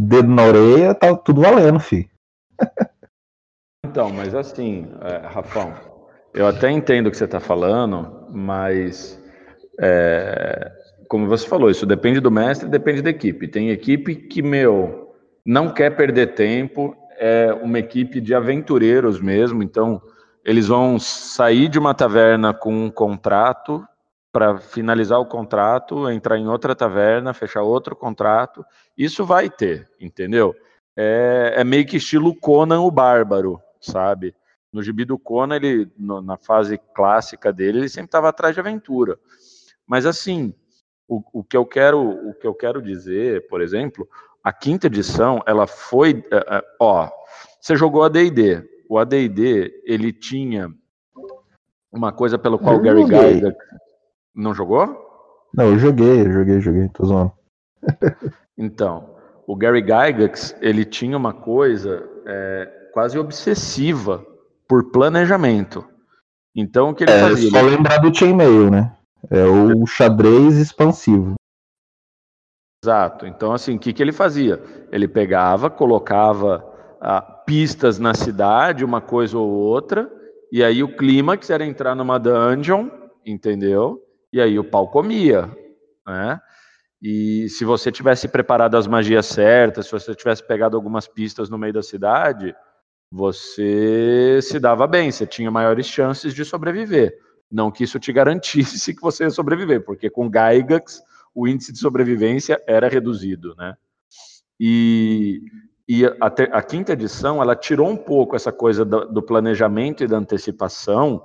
dedo 0.00 0.28
na 0.28 0.44
orelha, 0.44 0.94
tá 0.94 1.14
tudo 1.14 1.42
valendo, 1.42 1.78
fi. 1.78 2.08
então, 3.84 4.10
mas 4.10 4.34
assim, 4.34 4.90
é, 5.02 5.26
Rafão, 5.26 5.74
eu 6.32 6.46
até 6.46 6.70
entendo 6.70 7.08
o 7.08 7.10
que 7.10 7.16
você 7.18 7.26
está 7.26 7.38
falando, 7.38 8.26
mas 8.30 9.22
é, 9.78 10.72
como 11.06 11.26
você 11.26 11.46
falou, 11.46 11.70
isso 11.70 11.84
depende 11.84 12.18
do 12.18 12.30
mestre, 12.30 12.66
depende 12.68 13.02
da 13.02 13.10
equipe. 13.10 13.46
Tem 13.46 13.70
equipe 13.70 14.14
que, 14.14 14.40
meu, 14.40 15.12
não 15.44 15.68
quer 15.68 15.94
perder 15.94 16.34
tempo, 16.34 16.96
é 17.18 17.52
uma 17.52 17.78
equipe 17.78 18.22
de 18.22 18.34
aventureiros 18.34 19.20
mesmo, 19.20 19.62
então 19.62 20.00
eles 20.42 20.68
vão 20.68 20.98
sair 20.98 21.68
de 21.68 21.78
uma 21.78 21.92
taverna 21.92 22.54
com 22.54 22.72
um 22.72 22.90
contrato 22.90 23.84
para 24.32 24.58
finalizar 24.58 25.18
o 25.18 25.26
contrato, 25.26 26.08
entrar 26.08 26.38
em 26.38 26.46
outra 26.46 26.74
taverna, 26.74 27.34
fechar 27.34 27.62
outro 27.62 27.96
contrato. 27.96 28.64
Isso 28.96 29.24
vai 29.24 29.50
ter, 29.50 29.90
entendeu? 30.00 30.54
É, 30.96 31.54
é 31.56 31.64
meio 31.64 31.86
que 31.86 31.96
estilo 31.96 32.34
Conan 32.34 32.80
o 32.80 32.90
Bárbaro, 32.90 33.60
sabe? 33.80 34.34
No 34.72 34.82
gibi 34.82 35.04
do 35.04 35.18
Conan, 35.18 35.56
ele, 35.56 35.90
no, 35.98 36.20
na 36.20 36.36
fase 36.36 36.78
clássica 36.94 37.52
dele, 37.52 37.78
ele 37.78 37.88
sempre 37.88 38.08
estava 38.08 38.28
atrás 38.28 38.54
de 38.54 38.60
aventura. 38.60 39.18
Mas 39.84 40.06
assim, 40.06 40.54
o, 41.08 41.22
o, 41.32 41.42
que 41.42 41.56
eu 41.56 41.66
quero, 41.66 42.00
o 42.00 42.34
que 42.34 42.46
eu 42.46 42.54
quero 42.54 42.80
dizer, 42.80 43.48
por 43.48 43.60
exemplo, 43.60 44.08
a 44.44 44.52
quinta 44.52 44.86
edição, 44.86 45.42
ela 45.44 45.66
foi, 45.66 46.24
é, 46.30 46.56
é, 46.56 46.64
ó, 46.78 47.10
você 47.60 47.74
jogou 47.74 48.04
AD&D. 48.04 48.62
O 48.88 48.96
AD&D, 48.96 49.82
ele 49.84 50.12
tinha 50.12 50.72
uma 51.90 52.12
coisa 52.12 52.38
pelo 52.38 52.58
qual 52.58 52.76
o 52.76 52.80
Gary 52.80 53.04
Gygax 53.04 53.56
não 54.40 54.54
jogou? 54.54 54.86
Não, 55.54 55.66
eu 55.66 55.78
joguei, 55.78 56.22
eu 56.22 56.32
joguei, 56.32 56.60
joguei, 56.60 56.88
tô 56.88 57.04
zoando. 57.04 57.32
então, 58.56 59.14
o 59.46 59.56
Gary 59.56 59.80
Gygax, 59.80 60.56
ele 60.60 60.84
tinha 60.84 61.16
uma 61.16 61.32
coisa 61.32 62.08
é, 62.26 62.88
quase 62.92 63.18
obsessiva 63.18 64.24
por 64.68 64.90
planejamento. 64.90 65.84
Então, 66.54 66.90
o 66.90 66.94
que 66.94 67.04
ele 67.04 67.12
é, 67.12 67.20
fazia? 67.20 67.50
Só 67.50 67.60
lembrar 67.60 67.98
do 67.98 68.14
chainmail, 68.14 68.70
né? 68.70 68.96
É 69.30 69.44
o 69.44 69.86
xadrez 69.86 70.56
expansivo. 70.56 71.34
Exato. 72.82 73.26
Então, 73.26 73.52
assim, 73.52 73.76
o 73.76 73.78
que, 73.78 73.92
que 73.92 74.02
ele 74.02 74.12
fazia? 74.12 74.62
Ele 74.90 75.06
pegava, 75.06 75.68
colocava 75.68 76.64
ah, 77.00 77.20
pistas 77.20 77.98
na 77.98 78.14
cidade, 78.14 78.84
uma 78.84 79.00
coisa 79.00 79.36
ou 79.36 79.48
outra, 79.48 80.10
e 80.50 80.64
aí 80.64 80.82
o 80.82 80.96
clímax 80.96 81.50
era 81.50 81.64
entrar 81.64 81.94
numa 81.94 82.18
dungeon, 82.18 82.88
entendeu? 83.24 84.00
E 84.32 84.40
aí 84.40 84.58
o 84.58 84.64
pau 84.64 84.88
comia, 84.88 85.50
né? 86.06 86.40
E 87.02 87.48
se 87.48 87.64
você 87.64 87.90
tivesse 87.90 88.28
preparado 88.28 88.76
as 88.76 88.86
magias 88.86 89.26
certas, 89.26 89.86
se 89.86 89.92
você 89.92 90.14
tivesse 90.14 90.46
pegado 90.46 90.76
algumas 90.76 91.08
pistas 91.08 91.48
no 91.48 91.56
meio 91.56 91.72
da 91.72 91.82
cidade, 91.82 92.54
você 93.10 94.38
se 94.42 94.60
dava 94.60 94.86
bem, 94.86 95.10
você 95.10 95.26
tinha 95.26 95.50
maiores 95.50 95.86
chances 95.86 96.34
de 96.34 96.44
sobreviver. 96.44 97.18
Não 97.50 97.70
que 97.70 97.84
isso 97.84 97.98
te 97.98 98.12
garantisse 98.12 98.92
que 98.94 99.00
você 99.00 99.24
ia 99.24 99.30
sobreviver, 99.30 99.84
porque 99.84 100.10
com 100.10 100.28
Gygax 100.28 101.02
o 101.34 101.48
índice 101.48 101.72
de 101.72 101.78
sobrevivência 101.78 102.62
era 102.66 102.88
reduzido, 102.88 103.54
né? 103.56 103.74
E, 104.58 105.40
e 105.88 106.04
a, 106.04 106.26
a, 106.52 106.62
quinta 106.62 106.92
edição 106.92 107.40
ela 107.40 107.56
tirou 107.56 107.88
um 107.88 107.96
pouco 107.96 108.36
essa 108.36 108.52
coisa 108.52 108.84
do, 108.84 109.06
do 109.06 109.22
planejamento 109.22 110.04
e 110.04 110.06
da 110.06 110.18
antecipação 110.18 111.22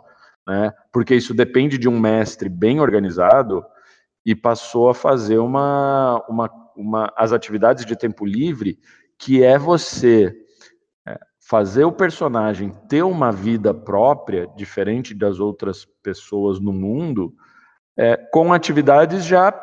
né? 0.48 0.74
Porque 0.92 1.16
isso 1.16 1.34
depende 1.34 1.78
de 1.78 1.90
um 1.90 2.00
mestre 2.00 2.48
bem 2.50 2.80
organizado 2.80 3.66
e 4.26 4.36
passou 4.36 4.90
a 4.90 4.94
fazer 4.94 5.38
uma, 5.38 6.24
uma, 6.28 6.50
uma 6.76 7.14
as 7.16 7.32
atividades 7.32 7.86
de 7.86 7.96
tempo 7.96 8.26
livre, 8.26 8.80
que 9.18 9.44
é 9.44 9.58
você 9.58 10.36
é, 11.08 11.18
fazer 11.40 11.86
o 11.86 11.92
personagem 11.92 12.72
ter 12.90 13.04
uma 13.04 13.32
vida 13.32 13.74
própria, 13.74 14.48
diferente 14.56 15.14
das 15.14 15.40
outras 15.40 15.86
pessoas 16.04 16.60
no 16.60 16.74
mundo, 16.74 17.34
é, 17.98 18.18
com 18.18 18.52
atividades 18.52 19.26
já 19.26 19.54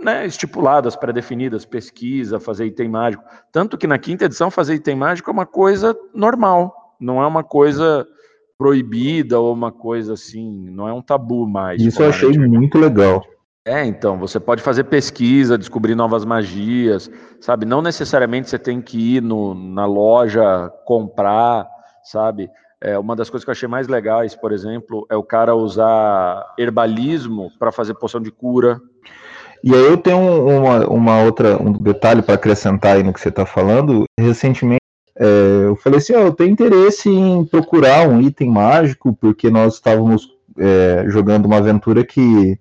né, 0.00 0.26
estipuladas, 0.26 0.94
pré-definidas, 0.94 1.64
pesquisa, 1.64 2.38
fazer 2.38 2.66
item 2.66 2.88
mágico. 2.88 3.24
Tanto 3.50 3.76
que 3.76 3.86
na 3.86 3.98
quinta 3.98 4.26
edição 4.26 4.50
fazer 4.50 4.74
item 4.74 4.96
mágico 4.96 5.30
é 5.30 5.32
uma 5.32 5.46
coisa 5.46 5.96
normal, 6.14 6.96
não 7.00 7.22
é 7.22 7.26
uma 7.26 7.42
coisa 7.42 8.06
proibida 8.58 9.38
ou 9.38 9.52
uma 9.52 9.70
coisa 9.70 10.14
assim, 10.14 10.68
não 10.70 10.88
é 10.88 10.92
um 10.92 11.00
tabu 11.00 11.46
mais. 11.46 11.80
Isso 11.80 12.02
eu 12.02 12.08
achei 12.08 12.36
muito 12.36 12.76
legal. 12.76 13.24
É, 13.64 13.84
então, 13.84 14.18
você 14.18 14.40
pode 14.40 14.62
fazer 14.62 14.84
pesquisa, 14.84 15.58
descobrir 15.58 15.94
novas 15.94 16.24
magias, 16.24 17.10
sabe? 17.38 17.66
Não 17.66 17.82
necessariamente 17.82 18.48
você 18.48 18.58
tem 18.58 18.80
que 18.80 19.16
ir 19.16 19.22
no, 19.22 19.54
na 19.54 19.86
loja 19.86 20.72
comprar, 20.84 21.68
sabe? 22.02 22.50
É, 22.80 22.98
uma 22.98 23.14
das 23.14 23.28
coisas 23.28 23.44
que 23.44 23.50
eu 23.50 23.52
achei 23.52 23.68
mais 23.68 23.86
legais, 23.86 24.34
por 24.34 24.52
exemplo, 24.52 25.06
é 25.10 25.16
o 25.16 25.22
cara 25.22 25.54
usar 25.54 26.54
herbalismo 26.58 27.50
para 27.58 27.70
fazer 27.70 27.94
poção 27.94 28.20
de 28.20 28.30
cura. 28.30 28.80
E 29.62 29.74
aí 29.74 29.84
eu 29.84 29.98
tenho 29.98 30.18
uma, 30.18 30.86
uma 30.88 31.22
outra 31.22 31.60
um 31.60 31.72
detalhe 31.72 32.22
para 32.22 32.36
acrescentar 32.36 32.96
aí 32.96 33.02
no 33.02 33.12
que 33.12 33.20
você 33.20 33.28
está 33.28 33.44
falando. 33.44 34.04
Recentemente 34.18 34.78
é, 35.18 35.64
eu 35.64 35.74
falei 35.74 35.98
assim, 35.98 36.14
oh, 36.14 36.20
eu 36.20 36.32
tenho 36.32 36.50
interesse 36.50 37.08
em 37.10 37.44
procurar 37.44 38.08
um 38.08 38.20
item 38.20 38.50
mágico, 38.50 39.12
porque 39.20 39.50
nós 39.50 39.74
estávamos 39.74 40.28
é, 40.56 41.04
jogando 41.08 41.46
uma 41.46 41.56
aventura 41.56 42.04
que 42.04 42.58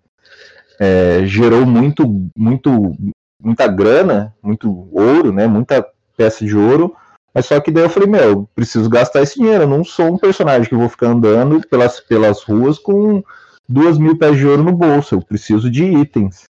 é, 0.79 1.21
gerou 1.25 1.65
muito, 1.67 2.03
muito, 2.35 2.95
muita 3.39 3.67
grana, 3.67 4.33
muito 4.41 4.89
ouro, 4.91 5.31
né, 5.31 5.45
muita 5.45 5.85
peça 6.17 6.43
de 6.43 6.57
ouro, 6.57 6.95
mas 7.31 7.45
só 7.45 7.59
que 7.59 7.69
daí 7.69 7.83
eu 7.83 7.89
falei, 7.89 8.09
meu, 8.09 8.23
eu 8.23 8.49
preciso 8.55 8.89
gastar 8.89 9.21
esse 9.21 9.35
dinheiro, 9.35 9.63
eu 9.63 9.69
não 9.69 9.83
sou 9.83 10.07
um 10.07 10.17
personagem 10.17 10.67
que 10.67 10.75
vou 10.75 10.89
ficar 10.89 11.09
andando 11.09 11.61
pelas, 11.67 11.99
pelas 11.99 12.41
ruas 12.41 12.79
com 12.79 13.23
duas 13.69 13.99
mil 13.99 14.17
pés 14.17 14.35
de 14.35 14.47
ouro 14.47 14.63
no 14.63 14.71
bolso, 14.71 15.13
eu 15.13 15.21
preciso 15.21 15.69
de 15.69 15.83
itens. 15.83 16.45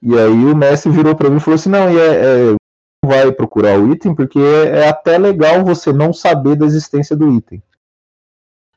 E 0.00 0.16
aí 0.16 0.44
o 0.44 0.54
mestre 0.54 0.92
virou 0.92 1.16
para 1.16 1.28
mim 1.28 1.38
e 1.38 1.40
falou 1.40 1.56
assim, 1.56 1.70
não, 1.70 1.90
e 1.90 1.98
é, 1.98 2.52
é, 2.52 2.54
vai 3.04 3.30
procurar 3.32 3.78
o 3.78 3.92
item 3.92 4.14
porque 4.14 4.38
é 4.38 4.88
até 4.88 5.18
legal 5.18 5.64
você 5.64 5.92
não 5.92 6.12
saber 6.12 6.56
da 6.56 6.66
existência 6.66 7.16
do 7.16 7.30
item. 7.32 7.62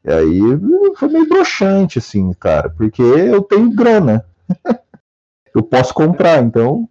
E 0.03 0.11
aí 0.11 0.39
foi 0.95 1.09
meio 1.09 1.27
broxante, 1.27 1.99
assim, 1.99 2.31
cara, 2.33 2.69
porque 2.69 3.01
eu 3.01 3.41
tenho 3.41 3.69
grana. 3.71 4.25
eu 5.53 5.61
posso 5.61 5.93
comprar, 5.93 6.41
então. 6.41 6.87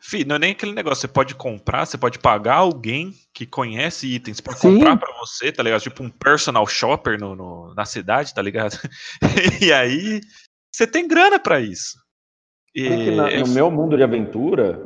Fih, 0.00 0.24
não 0.24 0.36
é 0.36 0.38
nem 0.38 0.52
aquele 0.52 0.72
negócio, 0.72 1.02
você 1.02 1.08
pode 1.08 1.34
comprar, 1.34 1.84
você 1.84 1.98
pode 1.98 2.18
pagar 2.18 2.56
alguém 2.56 3.12
que 3.34 3.44
conhece 3.44 4.06
itens 4.06 4.40
pra 4.40 4.54
comprar 4.56 4.96
pra 4.96 5.12
você, 5.18 5.52
tá 5.52 5.62
ligado? 5.62 5.82
Tipo 5.82 6.02
um 6.02 6.08
personal 6.08 6.66
shopper 6.66 7.20
no, 7.20 7.36
no 7.36 7.74
na 7.74 7.84
cidade, 7.84 8.32
tá 8.32 8.40
ligado? 8.40 8.78
e 9.60 9.70
aí 9.70 10.22
você 10.72 10.86
tem 10.86 11.06
grana 11.06 11.38
pra 11.38 11.60
isso. 11.60 11.98
E, 12.74 12.86
é 12.86 13.10
na, 13.10 13.30
no 13.40 13.48
meu 13.48 13.70
mundo 13.70 13.96
de 13.96 14.02
aventura, 14.02 14.80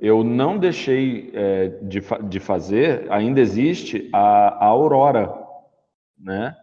eu 0.00 0.22
não 0.22 0.58
deixei 0.58 1.30
é, 1.34 1.68
de, 1.82 2.02
de 2.28 2.40
fazer, 2.40 3.06
ainda 3.10 3.40
existe 3.40 4.08
a, 4.12 4.64
a 4.64 4.66
Aurora, 4.66 5.32
né? 6.18 6.54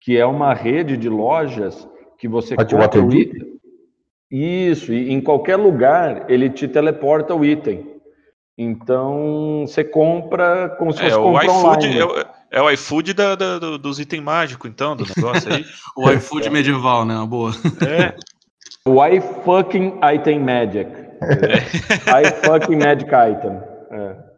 Que 0.00 0.16
é 0.16 0.24
uma 0.24 0.54
rede 0.54 0.96
de 0.96 1.08
lojas 1.08 1.88
que 2.18 2.28
você 2.28 2.54
a 2.54 2.64
compra 2.64 3.04
o 3.04 3.12
item. 3.12 3.58
Isso, 4.30 4.92
e 4.92 5.12
em 5.12 5.20
qualquer 5.20 5.56
lugar 5.56 6.30
ele 6.30 6.50
te 6.50 6.68
teleporta 6.68 7.34
o 7.34 7.44
item. 7.44 7.98
Então 8.56 9.64
você 9.66 9.84
compra 9.84 10.68
como 10.78 10.92
se 10.92 11.02
é, 11.02 11.10
fosse 11.10 11.18
é, 11.18 11.22
comprar 11.22 11.46
o 11.46 11.74
iFood, 11.74 11.98
é, 11.98 12.04
o, 12.04 12.24
é 12.50 12.62
o 12.62 12.70
iFood 12.70 13.14
da, 13.14 13.34
da, 13.34 13.58
dos 13.76 14.00
itens 14.00 14.22
mágicos, 14.22 14.68
então, 14.68 14.96
do 14.96 15.04
negócio 15.04 15.52
aí. 15.52 15.64
o 15.96 16.10
iFood 16.10 16.50
medieval, 16.50 17.04
né? 17.04 17.14
Uma 17.14 17.26
boa. 17.26 17.52
É. 17.86 18.14
O 18.84 19.04
iFucking 19.06 20.00
Item 20.02 20.40
Magic. 20.40 21.07
É. 21.20 22.22
I 22.22 22.30
fucking 22.44 22.78
Magic 22.78 23.10
Item. 23.10 23.60
É. 23.90 24.28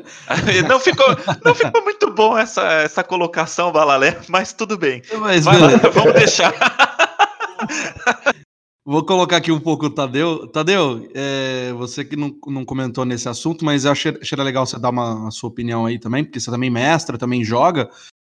Não 0.68 0.80
ficou, 0.80 1.06
não 1.44 1.54
ficou 1.54 1.82
muito 1.82 2.10
bom 2.12 2.38
essa, 2.38 2.62
essa 2.72 3.04
colocação, 3.04 3.72
Balalé, 3.72 4.16
mas 4.28 4.52
tudo 4.52 4.78
bem. 4.78 5.02
Mas, 5.18 5.44
Vai 5.44 5.58
lá, 5.58 5.68
vamos 5.92 6.14
deixar. 6.14 6.54
Vou 8.84 9.04
colocar 9.04 9.36
aqui 9.36 9.52
um 9.52 9.60
pouco 9.60 9.86
o 9.86 9.90
Tadeu. 9.90 10.48
Tadeu, 10.48 11.08
é, 11.14 11.72
você 11.74 12.04
que 12.04 12.16
não, 12.16 12.34
não 12.46 12.64
comentou 12.64 13.04
nesse 13.04 13.28
assunto, 13.28 13.64
mas 13.64 13.84
eu 13.84 13.92
achei, 13.92 14.18
achei 14.20 14.36
legal 14.42 14.66
você 14.66 14.78
dar 14.78 14.90
uma, 14.90 15.28
a 15.28 15.30
sua 15.30 15.50
opinião 15.50 15.86
aí 15.86 15.98
também, 15.98 16.24
porque 16.24 16.40
você 16.40 16.50
também 16.50 16.70
mestra, 16.70 17.18
também 17.18 17.44
joga, 17.44 17.90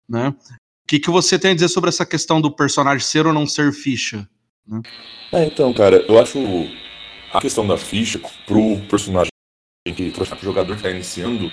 né? 0.09 0.29
O 0.29 0.89
que, 0.89 1.01
que 1.01 1.11
você 1.11 1.39
tem 1.39 1.51
a 1.51 1.55
dizer 1.55 1.69
sobre 1.69 1.91
essa 1.91 2.07
questão 2.07 2.41
do 2.41 2.51
personagem 2.51 3.05
ser 3.05 3.27
ou 3.27 3.33
não 3.33 3.47
ser 3.47 3.73
ficha? 3.73 4.27
Né? 4.67 4.81
É, 5.33 5.45
então, 5.45 5.75
cara, 5.75 6.05
eu 6.09 6.19
acho 6.19 6.39
a 7.37 7.41
questão 7.41 7.67
da 7.67 7.77
ficha 7.77 8.19
pro 8.47 8.81
personagem 8.89 9.31
que 9.95 10.11
o 10.11 10.43
jogador 10.43 10.75
está 10.75 10.91
iniciando, 10.91 11.53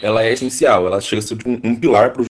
ela 0.00 0.24
é 0.24 0.32
essencial, 0.32 0.86
ela 0.86 1.00
chega 1.00 1.20
a 1.20 1.22
ser 1.22 1.36
um, 1.46 1.60
um 1.62 1.78
pilar 1.78 2.12
pro 2.12 2.24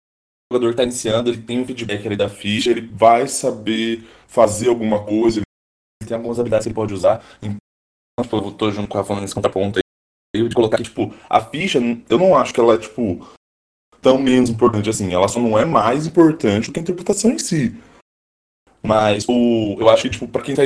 jogador 0.51 0.69
que 0.69 0.73
está 0.73 0.83
iniciando, 0.83 1.29
ele 1.29 1.41
tem 1.41 1.59
um 1.59 1.65
feedback 1.65 2.05
ali 2.05 2.17
da 2.17 2.27
ficha, 2.27 2.71
ele 2.71 2.81
vai 2.81 3.27
saber 3.27 4.03
fazer 4.27 4.69
alguma 4.69 5.05
coisa, 5.05 5.41
ele 5.41 6.07
tem 6.07 6.17
algumas 6.17 6.39
habilidades 6.39 6.65
que 6.65 6.69
ele 6.69 6.75
pode 6.75 6.93
usar. 6.93 7.23
Então, 7.41 7.57
tipo, 8.23 8.38
eu 8.38 8.51
tô 8.51 8.71
junto 8.71 8.88
com 8.88 8.97
a 8.97 9.03
falando 9.03 9.21
nesse 9.21 9.35
contraponto 9.35 9.79
aí, 10.35 10.50
de 10.50 10.55
colocar 10.55 10.77
que, 10.77 10.83
tipo, 10.83 11.13
a 11.29 11.39
ficha, 11.39 11.79
eu 12.09 12.17
não 12.17 12.35
acho 12.35 12.53
que 12.53 12.59
ela 12.59 12.73
é, 12.73 12.77
tipo, 12.79 13.25
tão 14.01 14.17
menos 14.17 14.50
importante 14.50 14.89
assim. 14.89 15.13
Ela 15.13 15.27
só 15.27 15.39
não 15.39 15.57
é 15.57 15.65
mais 15.65 16.07
importante 16.07 16.67
do 16.67 16.73
que 16.73 16.79
a 16.79 16.83
interpretação 16.83 17.31
em 17.31 17.39
si. 17.39 17.79
Mas 18.83 19.25
o, 19.29 19.77
eu 19.79 19.87
acho 19.87 20.03
que, 20.03 20.09
tipo, 20.09 20.27
pra 20.27 20.41
quem 20.41 20.55
tá 20.55 20.63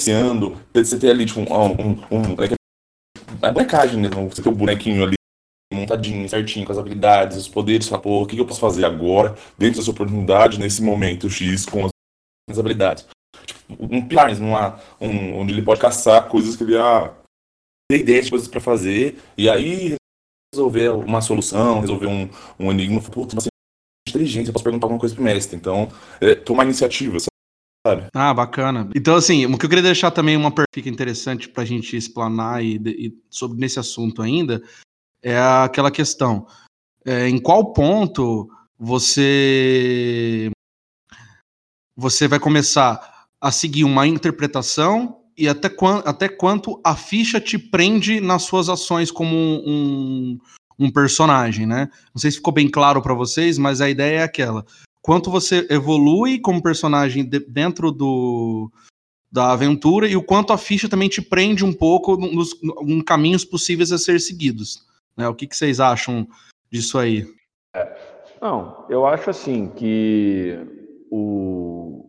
iniciando, 0.00 0.56
você 0.72 0.98
ter 0.98 1.10
ali, 1.10 1.26
tipo, 1.26 1.40
um. 1.40 1.44
um, 1.44 1.90
um 2.10 2.42
é, 2.42 3.46
é 3.46 3.52
bonecagem, 3.52 4.00
né? 4.00 4.08
Você 4.08 4.42
ter 4.42 4.48
o 4.48 4.52
um 4.52 4.54
bonequinho 4.54 5.04
ali 5.04 5.14
montadinho, 5.72 6.28
certinho, 6.28 6.66
com 6.66 6.72
as 6.72 6.78
habilidades, 6.78 7.36
os 7.36 7.48
poderes, 7.48 7.88
falar, 7.88 8.02
pô, 8.02 8.22
o 8.22 8.26
que 8.26 8.36
eu 8.36 8.46
posso 8.46 8.58
fazer 8.58 8.84
agora, 8.84 9.36
dentro 9.56 9.78
dessa 9.78 9.90
oportunidade, 9.90 10.58
nesse 10.58 10.82
momento 10.82 11.30
X, 11.30 11.64
com 11.64 11.88
as 12.50 12.58
habilidades. 12.58 13.06
Tipo, 13.46 13.62
um 13.78 14.06
pilar, 14.06 14.30
um, 15.00 15.38
onde 15.38 15.52
ele 15.52 15.62
pode 15.62 15.80
caçar 15.80 16.28
coisas 16.28 16.56
que 16.56 16.64
ele 16.64 16.76
ah, 16.76 17.14
tem 17.88 18.00
ideias 18.00 18.24
de 18.24 18.30
coisas 18.32 18.48
para 18.48 18.60
fazer, 18.60 19.20
e 19.38 19.48
aí 19.48 19.94
resolver 20.52 20.88
uma 20.88 21.20
solução, 21.20 21.80
resolver 21.80 22.06
um, 22.06 22.28
um 22.58 22.72
enigma, 22.72 23.00
putz, 23.00 23.34
mas 23.34 23.46
inteligência, 24.08 24.50
eu 24.50 24.52
posso 24.52 24.64
perguntar 24.64 24.86
alguma 24.86 24.98
coisa 24.98 25.14
pro 25.14 25.22
mestre. 25.22 25.56
Então, 25.56 25.88
é, 26.20 26.34
tomar 26.34 26.64
iniciativa, 26.64 27.20
sabe? 27.20 27.29
Ah, 28.14 28.34
bacana. 28.34 28.90
Então, 28.94 29.16
assim, 29.16 29.46
o 29.46 29.56
que 29.56 29.64
eu 29.64 29.68
queria 29.68 29.82
deixar 29.82 30.10
também 30.10 30.36
uma 30.36 30.50
perfica 30.50 30.88
interessante 30.88 31.48
para 31.48 31.62
a 31.62 31.66
gente 31.66 31.96
explanar 31.96 32.62
e, 32.62 32.76
e, 32.76 33.18
sobre 33.30 33.58
nesse 33.58 33.78
assunto 33.78 34.20
ainda 34.20 34.62
é 35.22 35.38
aquela 35.38 35.90
questão: 35.90 36.46
é, 37.04 37.28
em 37.28 37.38
qual 37.38 37.72
ponto 37.72 38.50
você 38.78 40.50
você 41.96 42.28
vai 42.28 42.38
começar 42.38 43.26
a 43.40 43.50
seguir 43.50 43.84
uma 43.84 44.06
interpretação 44.06 45.20
e 45.36 45.48
até, 45.48 45.70
até 46.04 46.28
quanto 46.28 46.80
a 46.84 46.94
ficha 46.94 47.40
te 47.40 47.58
prende 47.58 48.20
nas 48.20 48.42
suas 48.42 48.68
ações 48.68 49.10
como 49.10 49.34
um, 49.36 50.38
um 50.78 50.90
personagem, 50.90 51.66
né? 51.66 51.88
Não 52.14 52.20
sei 52.20 52.30
se 52.30 52.38
ficou 52.38 52.52
bem 52.52 52.70
claro 52.70 53.00
para 53.00 53.14
vocês, 53.14 53.58
mas 53.58 53.80
a 53.80 53.88
ideia 53.88 54.20
é 54.20 54.22
aquela 54.22 54.64
quanto 55.02 55.30
você 55.30 55.66
evolui 55.70 56.38
como 56.38 56.62
personagem 56.62 57.24
de, 57.24 57.38
dentro 57.40 57.90
do, 57.90 58.70
da 59.30 59.52
aventura 59.52 60.06
e 60.08 60.16
o 60.16 60.22
quanto 60.22 60.52
a 60.52 60.58
ficha 60.58 60.88
também 60.88 61.08
te 61.08 61.22
prende 61.22 61.64
um 61.64 61.72
pouco 61.72 62.16
nos, 62.16 62.56
em 62.82 63.02
caminhos 63.02 63.44
possíveis 63.44 63.92
a 63.92 63.98
ser 63.98 64.20
seguidos. 64.20 64.86
Né? 65.16 65.28
O 65.28 65.34
que, 65.34 65.46
que 65.46 65.56
vocês 65.56 65.80
acham 65.80 66.26
disso 66.70 66.98
aí? 66.98 67.26
É, 67.74 67.96
não, 68.40 68.86
eu 68.88 69.06
acho 69.06 69.30
assim 69.30 69.68
que 69.68 70.58
o 71.10 72.06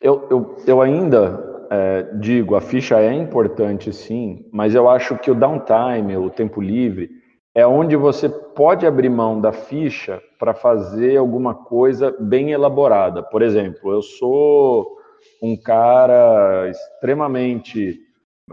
eu, 0.00 0.26
eu, 0.30 0.56
eu 0.66 0.82
ainda 0.82 1.66
é, 1.70 2.02
digo, 2.20 2.54
a 2.54 2.60
ficha 2.60 3.00
é 3.00 3.12
importante 3.14 3.90
sim, 3.90 4.46
mas 4.52 4.74
eu 4.74 4.88
acho 4.88 5.16
que 5.16 5.30
o 5.30 5.34
downtime, 5.34 6.14
o 6.16 6.28
tempo 6.28 6.60
livre, 6.60 7.10
é 7.54 7.66
onde 7.66 7.96
você 7.96 8.28
pode 8.28 8.86
abrir 8.86 9.08
mão 9.08 9.40
da 9.40 9.50
ficha 9.50 10.20
para 10.44 10.52
fazer 10.52 11.16
alguma 11.16 11.54
coisa 11.54 12.14
bem 12.20 12.50
elaborada. 12.50 13.22
Por 13.22 13.40
exemplo, 13.40 13.90
eu 13.90 14.02
sou 14.02 14.98
um 15.42 15.56
cara 15.56 16.68
extremamente 16.68 17.98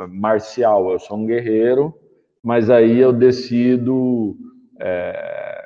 marcial, 0.07 0.89
eu 0.89 0.99
sou 0.99 1.17
um 1.17 1.25
guerreiro, 1.25 1.93
mas 2.41 2.69
aí 2.69 2.97
eu 2.97 3.11
decido 3.11 4.37
é, 4.79 5.65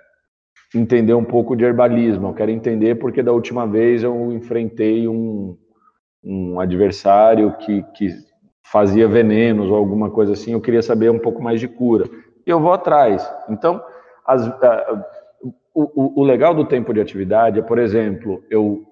entender 0.74 1.14
um 1.14 1.24
pouco 1.24 1.56
de 1.56 1.64
herbalismo. 1.64 2.30
Eu 2.30 2.34
quero 2.34 2.50
entender 2.50 2.96
porque 2.96 3.22
da 3.22 3.32
última 3.32 3.68
vez 3.68 4.02
eu 4.02 4.32
enfrentei 4.32 5.08
um, 5.08 5.56
um 6.24 6.60
adversário 6.60 7.56
que, 7.58 7.84
que 7.96 8.10
fazia 8.64 9.08
venenos 9.08 9.70
ou 9.70 9.76
alguma 9.76 10.10
coisa 10.10 10.34
assim. 10.34 10.54
Eu 10.54 10.62
queria 10.62 10.82
saber 10.82 11.12
um 11.12 11.20
pouco 11.20 11.40
mais 11.40 11.60
de 11.60 11.68
cura 11.68 12.10
eu 12.46 12.60
vou 12.60 12.74
atrás. 12.74 13.28
Então, 13.50 13.84
as, 14.26 14.48
o, 15.76 16.22
o, 16.22 16.24
legal 16.24 16.54
do 16.54 16.66
tempo 16.66 16.94
de 16.94 17.02
atividade 17.02 17.60
é, 17.60 17.62
por 17.62 17.78
exemplo, 17.78 18.42
eu, 18.50 18.84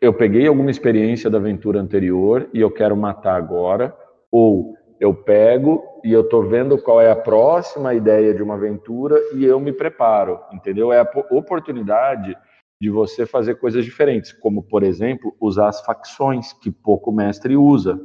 eu 0.00 0.14
peguei 0.14 0.46
alguma 0.46 0.70
experiência 0.70 1.28
da 1.28 1.36
aventura 1.36 1.78
anterior 1.78 2.48
e 2.54 2.60
eu 2.60 2.70
quero 2.70 2.96
matar 2.96 3.36
agora, 3.36 3.94
ou 4.30 4.74
eu 4.98 5.12
pego 5.12 5.82
e 6.02 6.12
eu 6.12 6.22
estou 6.22 6.42
vendo 6.48 6.80
qual 6.80 7.00
é 7.00 7.10
a 7.10 7.16
próxima 7.16 7.92
ideia 7.92 8.32
de 8.32 8.42
uma 8.42 8.54
aventura 8.54 9.16
e 9.34 9.44
eu 9.44 9.60
me 9.60 9.72
preparo, 9.72 10.40
entendeu? 10.52 10.92
É 10.92 11.00
a 11.00 11.10
oportunidade 11.30 12.36
de 12.80 12.88
você 12.88 13.26
fazer 13.26 13.56
coisas 13.56 13.84
diferentes, 13.84 14.32
como, 14.32 14.62
por 14.62 14.82
exemplo, 14.82 15.36
usar 15.40 15.68
as 15.68 15.80
facções, 15.82 16.52
que 16.52 16.70
pouco 16.70 17.12
mestre 17.12 17.56
usa. 17.56 18.00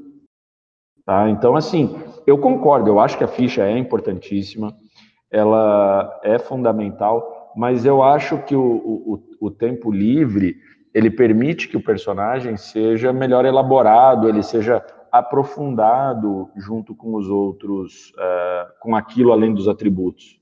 Tá? 1.05 1.29
Então, 1.29 1.55
assim, 1.55 1.97
eu 2.27 2.37
concordo, 2.37 2.89
eu 2.89 2.99
acho 2.99 3.17
que 3.17 3.23
a 3.23 3.27
ficha 3.27 3.63
é 3.63 3.77
importantíssima, 3.77 4.75
ela 5.31 6.19
é 6.23 6.37
fundamental, 6.37 7.36
mas 7.57 7.85
eu 7.85 8.03
acho 8.03 8.37
que 8.43 8.55
o, 8.55 8.61
o, 8.61 9.47
o 9.47 9.51
tempo 9.51 9.91
livre 9.91 10.61
ele 10.93 11.09
permite 11.09 11.67
que 11.67 11.75
o 11.75 11.83
personagem 11.83 12.55
seja 12.55 13.11
melhor 13.11 13.45
elaborado, 13.45 14.29
ele 14.29 14.43
seja 14.43 14.85
aprofundado 15.11 16.51
junto 16.55 16.93
com 16.95 17.15
os 17.15 17.27
outros, 17.27 18.11
uh, 18.11 18.79
com 18.79 18.95
aquilo 18.95 19.31
além 19.31 19.53
dos 19.53 19.67
atributos. 19.67 20.39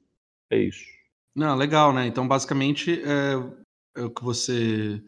É 0.51 0.58
isso. 0.58 0.86
Não, 1.34 1.56
legal, 1.56 1.93
né? 1.93 2.06
Então, 2.06 2.28
basicamente, 2.28 3.01
é, 3.01 4.01
é 4.01 4.04
o 4.04 4.10
que 4.10 4.23
você 4.23 5.01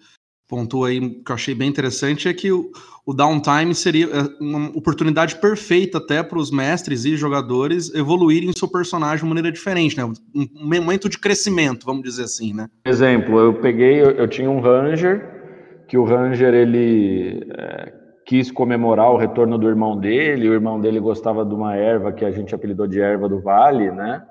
pontua 0.47 0.89
aí, 0.89 0.99
que 0.99 1.31
eu 1.31 1.35
achei 1.35 1.53
bem 1.53 1.67
interessante, 1.67 2.27
é 2.27 2.33
que 2.33 2.51
o, 2.51 2.71
o 3.05 3.13
downtime 3.13 3.75
seria 3.75 4.05
é, 4.05 4.43
uma 4.43 4.69
oportunidade 4.69 5.35
perfeita 5.35 5.97
até 5.97 6.23
para 6.23 6.37
os 6.39 6.51
mestres 6.51 7.05
e 7.05 7.17
jogadores 7.17 7.93
evoluírem 7.93 8.51
seu 8.55 8.67
personagem 8.67 9.23
de 9.23 9.25
maneira 9.25 9.51
diferente, 9.51 9.97
né? 9.97 10.05
Um, 10.05 10.47
momento 10.53 11.09
de 11.09 11.17
crescimento, 11.17 11.85
vamos 11.85 12.03
dizer 12.03 12.23
assim, 12.23 12.53
né? 12.53 12.67
Exemplo, 12.85 13.39
eu 13.39 13.53
peguei, 13.55 14.01
eu, 14.01 14.11
eu 14.11 14.27
tinha 14.27 14.49
um 14.49 14.61
Ranger, 14.61 15.85
que 15.87 15.97
o 15.97 16.03
Ranger, 16.03 16.53
ele... 16.53 17.45
É, 17.57 18.07
quis 18.27 18.51
comemorar 18.51 19.09
o 19.09 19.15
retorno 19.15 19.57
do 19.57 19.69
irmão 19.69 19.97
dele. 19.97 20.49
O 20.49 20.53
irmão 20.53 20.81
dele 20.81 20.99
gostava 20.99 21.45
de 21.45 21.55
uma 21.55 21.77
erva 21.77 22.11
que 22.11 22.25
a 22.25 22.29
gente 22.29 22.53
apelidou 22.53 22.85
de 22.85 22.99
erva 22.99 23.29
do 23.29 23.39
vale, 23.39 23.89
né? 23.89 24.21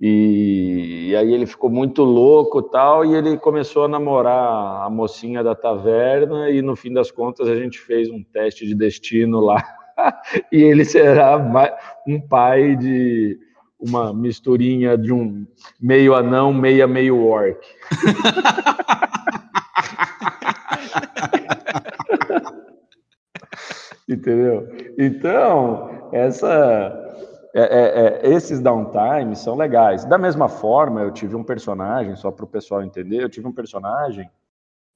E, 0.00 1.08
e, 1.08 1.16
aí 1.16 1.34
ele 1.34 1.44
ficou 1.44 1.68
muito 1.68 2.04
louco 2.04 2.62
tal, 2.62 3.04
e 3.04 3.14
ele 3.14 3.36
começou 3.36 3.84
a 3.84 3.88
namorar 3.88 4.86
a 4.86 4.88
mocinha 4.88 5.42
da 5.42 5.56
taverna, 5.56 6.50
e 6.50 6.62
no 6.62 6.76
fim 6.76 6.92
das 6.92 7.10
contas 7.10 7.48
a 7.48 7.56
gente 7.56 7.80
fez 7.80 8.08
um 8.08 8.22
teste 8.22 8.64
de 8.64 8.76
destino 8.76 9.40
lá, 9.40 9.60
e 10.52 10.62
ele 10.62 10.84
será 10.84 11.36
um 12.06 12.20
pai 12.20 12.76
de 12.76 13.36
uma 13.80 14.14
misturinha 14.14 14.96
de 14.96 15.12
um 15.12 15.44
meio 15.80 16.14
anão, 16.14 16.52
meia 16.52 16.86
meio 16.86 17.24
orc. 17.24 17.58
Entendeu? 24.08 24.66
Então, 24.98 26.08
essa 26.12 27.07
é, 27.54 27.62
é, 27.62 28.28
é, 28.28 28.34
esses 28.34 28.60
downtime 28.60 29.34
são 29.34 29.56
legais. 29.56 30.04
Da 30.04 30.18
mesma 30.18 30.48
forma, 30.48 31.00
eu 31.00 31.10
tive 31.10 31.34
um 31.34 31.44
personagem, 31.44 32.14
só 32.16 32.30
para 32.30 32.44
o 32.44 32.48
pessoal 32.48 32.82
entender, 32.82 33.22
eu 33.22 33.28
tive 33.28 33.46
um 33.46 33.52
personagem 33.52 34.28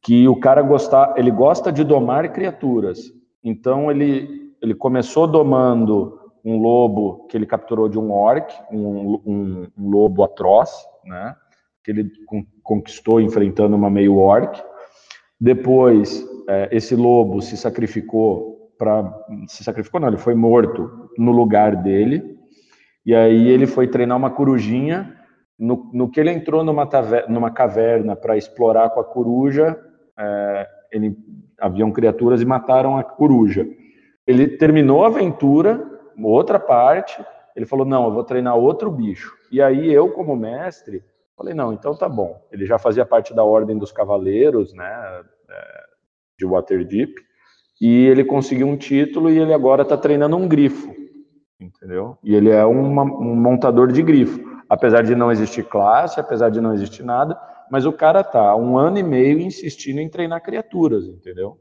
que 0.02 0.26
o 0.28 0.36
cara 0.36 0.62
gosta, 0.62 1.14
ele 1.16 1.30
gosta 1.30 1.72
de 1.72 1.84
domar 1.84 2.30
criaturas. 2.32 3.12
Então 3.42 3.90
ele, 3.90 4.52
ele 4.60 4.74
começou 4.74 5.26
domando 5.26 6.20
um 6.44 6.60
lobo 6.60 7.26
que 7.28 7.36
ele 7.36 7.46
capturou 7.46 7.88
de 7.88 7.98
um 7.98 8.10
orc, 8.12 8.52
um, 8.70 9.20
um, 9.24 9.66
um 9.78 9.88
lobo 9.88 10.24
atroz, 10.24 10.70
né? 11.04 11.36
Que 11.84 11.92
ele 11.92 12.10
conquistou 12.62 13.20
enfrentando 13.20 13.76
uma 13.76 13.88
meio 13.88 14.16
orc. 14.16 14.62
Depois, 15.40 16.24
é, 16.48 16.68
esse 16.72 16.94
lobo 16.94 17.40
se 17.40 17.56
sacrificou 17.56 18.72
para 18.76 19.24
se 19.46 19.62
sacrificou 19.62 20.00
não, 20.00 20.08
ele 20.08 20.16
foi 20.16 20.34
morto 20.34 21.08
no 21.16 21.30
lugar 21.30 21.76
dele 21.76 22.36
e 23.04 23.14
aí 23.14 23.48
ele 23.48 23.66
foi 23.66 23.88
treinar 23.88 24.16
uma 24.16 24.30
corujinha. 24.30 25.16
No, 25.58 25.90
no 25.92 26.10
que 26.10 26.18
ele 26.18 26.30
entrou 26.30 26.64
numa, 26.64 26.86
taverna, 26.86 27.32
numa 27.32 27.50
caverna 27.50 28.16
para 28.16 28.36
explorar 28.36 28.90
com 28.90 29.00
a 29.00 29.04
coruja, 29.04 29.78
é, 30.18 30.68
ele, 30.90 31.16
haviam 31.58 31.92
criaturas 31.92 32.40
e 32.40 32.44
mataram 32.44 32.96
a 32.96 33.04
coruja. 33.04 33.66
Ele 34.26 34.48
terminou 34.48 35.04
a 35.04 35.08
aventura, 35.08 35.84
outra 36.22 36.58
parte, 36.58 37.24
ele 37.54 37.66
falou, 37.66 37.84
não, 37.84 38.04
eu 38.04 38.12
vou 38.12 38.24
treinar 38.24 38.56
outro 38.56 38.90
bicho. 38.90 39.32
E 39.50 39.60
aí 39.60 39.92
eu, 39.92 40.10
como 40.10 40.36
mestre, 40.36 41.02
falei, 41.36 41.54
não, 41.54 41.72
então 41.72 41.94
tá 41.94 42.08
bom. 42.08 42.40
Ele 42.50 42.64
já 42.64 42.78
fazia 42.78 43.04
parte 43.04 43.34
da 43.34 43.44
Ordem 43.44 43.76
dos 43.76 43.92
Cavaleiros, 43.92 44.72
né, 44.72 45.22
é, 45.50 45.82
de 46.38 46.46
Waterdeep, 46.46 47.14
e 47.80 48.06
ele 48.06 48.24
conseguiu 48.24 48.68
um 48.68 48.76
título 48.76 49.28
e 49.28 49.38
ele 49.38 49.52
agora 49.52 49.82
está 49.82 49.96
treinando 49.96 50.36
um 50.36 50.46
grifo 50.48 51.01
entendeu? 51.62 52.18
E 52.22 52.34
ele 52.34 52.50
é 52.50 52.64
uma, 52.64 53.02
um 53.02 53.34
montador 53.34 53.90
de 53.92 54.02
grifo, 54.02 54.40
apesar 54.68 55.02
de 55.02 55.14
não 55.14 55.30
existir 55.30 55.64
classe, 55.64 56.18
apesar 56.20 56.50
de 56.50 56.60
não 56.60 56.74
existir 56.74 57.02
nada, 57.02 57.38
mas 57.70 57.86
o 57.86 57.92
cara 57.92 58.22
tá 58.24 58.54
um 58.56 58.76
ano 58.76 58.98
e 58.98 59.02
meio 59.02 59.38
insistindo 59.40 59.98
em 60.00 60.08
treinar 60.08 60.42
criaturas, 60.42 61.04
entendeu? 61.06 61.58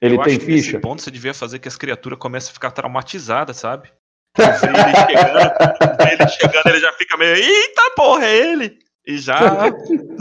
Ele 0.00 0.14
Eu 0.16 0.22
tem 0.22 0.34
acho 0.36 0.40
que 0.40 0.46
ficha. 0.46 0.72
nesse 0.72 0.78
ponto 0.80 1.02
você 1.02 1.10
devia 1.10 1.34
fazer 1.34 1.58
que 1.58 1.68
as 1.68 1.76
criaturas 1.76 2.18
comecem 2.18 2.50
a 2.50 2.54
ficar 2.54 2.70
traumatizadas, 2.70 3.56
sabe? 3.56 3.90
Vê 4.36 4.44
ele 4.44 4.96
chegando, 5.06 6.12
ele 6.12 6.28
chegando, 6.28 6.66
ele 6.66 6.80
já 6.80 6.92
fica 6.92 7.16
meio, 7.16 7.34
eita 7.34 7.82
porra, 7.96 8.24
é 8.24 8.36
ele! 8.52 8.78
E 9.06 9.16
já 9.18 9.38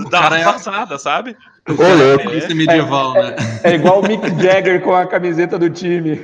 dá 0.10 0.20
cara 0.22 0.40
é- 0.40 0.44
uma 0.44 0.54
passada, 0.54 0.98
sabe? 0.98 1.36
Ô, 1.68 1.74
louco. 1.74 2.24
Polícia 2.24 2.56
medieval, 2.56 3.14
né? 3.14 3.36
É 3.64 3.74
igual 3.76 4.00
o 4.00 4.08
Mick 4.08 4.26
Jagger 4.42 4.82
com 4.82 4.96
a 4.96 5.06
camiseta 5.06 5.60
do 5.60 5.70
time. 5.70 6.16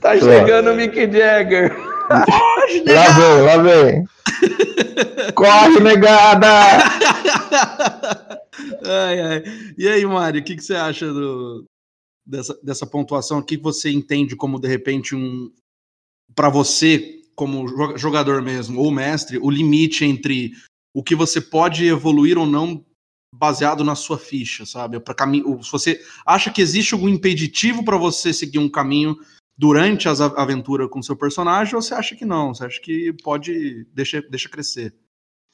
Tá 0.00 0.18
chegando 0.18 0.70
o 0.70 0.76
Mick 0.76 0.94
Jagger. 0.96 1.76
Lá 2.86 3.08
vem, 3.12 3.42
lá 3.42 3.56
vem. 3.58 4.04
Corre, 5.34 5.80
negada! 5.80 6.48
Ai, 8.84 9.20
ai. 9.20 9.42
E 9.78 9.88
aí, 9.88 10.04
Mário, 10.04 10.40
o 10.40 10.44
que, 10.44 10.56
que 10.56 10.62
você 10.64 10.74
acha 10.74 11.06
do, 11.12 11.64
dessa, 12.26 12.58
dessa 12.62 12.86
pontuação? 12.86 13.38
O 13.38 13.42
que 13.44 13.56
você 13.56 13.90
entende 13.90 14.34
como, 14.34 14.58
de 14.58 14.68
repente, 14.68 15.14
um. 15.14 15.50
Para 16.34 16.48
você, 16.48 17.20
como 17.34 17.66
jo- 17.66 17.96
jogador 17.96 18.42
mesmo, 18.42 18.80
ou 18.80 18.90
mestre, 18.90 19.38
o 19.38 19.50
limite 19.50 20.04
entre 20.04 20.52
o 20.94 21.02
que 21.02 21.14
você 21.14 21.40
pode 21.40 21.86
evoluir 21.86 22.38
ou 22.38 22.46
não 22.46 22.84
baseado 23.32 23.84
na 23.84 23.94
sua 23.94 24.18
ficha, 24.18 24.66
sabe? 24.66 24.98
Para 24.98 25.14
caminho, 25.14 25.62
se 25.62 25.70
você 25.70 26.04
acha 26.26 26.50
que 26.50 26.60
existe 26.60 26.94
algum 26.94 27.08
impeditivo 27.08 27.84
para 27.84 27.96
você 27.96 28.32
seguir 28.32 28.58
um 28.58 28.68
caminho 28.68 29.16
durante 29.56 30.08
a- 30.08 30.12
aventura 30.36 30.88
com 30.88 31.02
seu 31.02 31.16
personagem, 31.16 31.74
ou 31.74 31.82
você 31.82 31.94
acha 31.94 32.16
que 32.16 32.24
não? 32.24 32.54
Você 32.54 32.64
acha 32.64 32.80
que 32.80 33.12
pode 33.22 33.84
deixa, 33.92 34.22
deixa 34.22 34.48
crescer? 34.48 34.94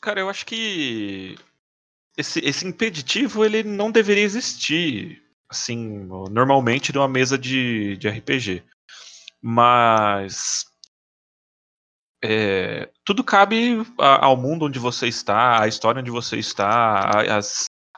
Cara, 0.00 0.20
eu 0.20 0.28
acho 0.28 0.46
que 0.46 1.36
esse, 2.16 2.40
esse 2.40 2.66
impeditivo 2.66 3.44
ele 3.44 3.62
não 3.62 3.90
deveria 3.90 4.24
existir, 4.24 5.22
assim, 5.50 6.06
normalmente 6.30 6.94
numa 6.94 7.08
mesa 7.08 7.36
de, 7.36 7.96
de 7.98 8.08
RPG. 8.08 8.62
Mas 9.42 10.64
é, 12.28 12.90
tudo 13.04 13.22
cabe 13.22 13.86
ao 13.98 14.36
mundo 14.36 14.66
onde 14.66 14.78
você 14.78 15.06
está, 15.06 15.62
à 15.62 15.68
história 15.68 16.00
onde 16.00 16.10
você 16.10 16.36
está, 16.36 17.22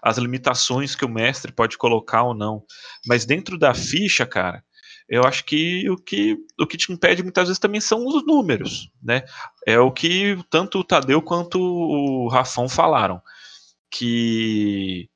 as 0.03 0.19
limitações 0.19 0.95
que 0.95 1.05
o 1.05 1.09
mestre 1.09 1.51
pode 1.51 1.79
colocar 1.79 2.25
ou 2.25 2.35
não. 2.35 2.62
Mas 3.07 3.25
dentro 3.25 3.59
da 3.59 3.73
ficha, 3.73 4.27
cara, 4.27 4.62
eu 5.09 5.23
acho 5.25 5.45
que 5.45 5.88
o 5.88 5.97
que, 5.97 6.37
o 6.61 6.67
que 6.67 6.77
te 6.77 6.93
impede 6.93 7.23
muitas 7.23 7.49
vezes 7.49 7.59
também 7.59 7.81
são 7.81 8.07
os 8.07 8.27
números, 8.27 8.91
né? 9.03 9.25
É 9.67 9.79
o 9.79 9.91
que 9.91 10.38
tanto 10.51 10.81
o 10.81 10.85
Tadeu 10.85 11.23
quanto 11.23 11.59
o 11.59 12.29
Rafão 12.29 12.69
falaram. 12.69 13.23
Que 13.91 15.09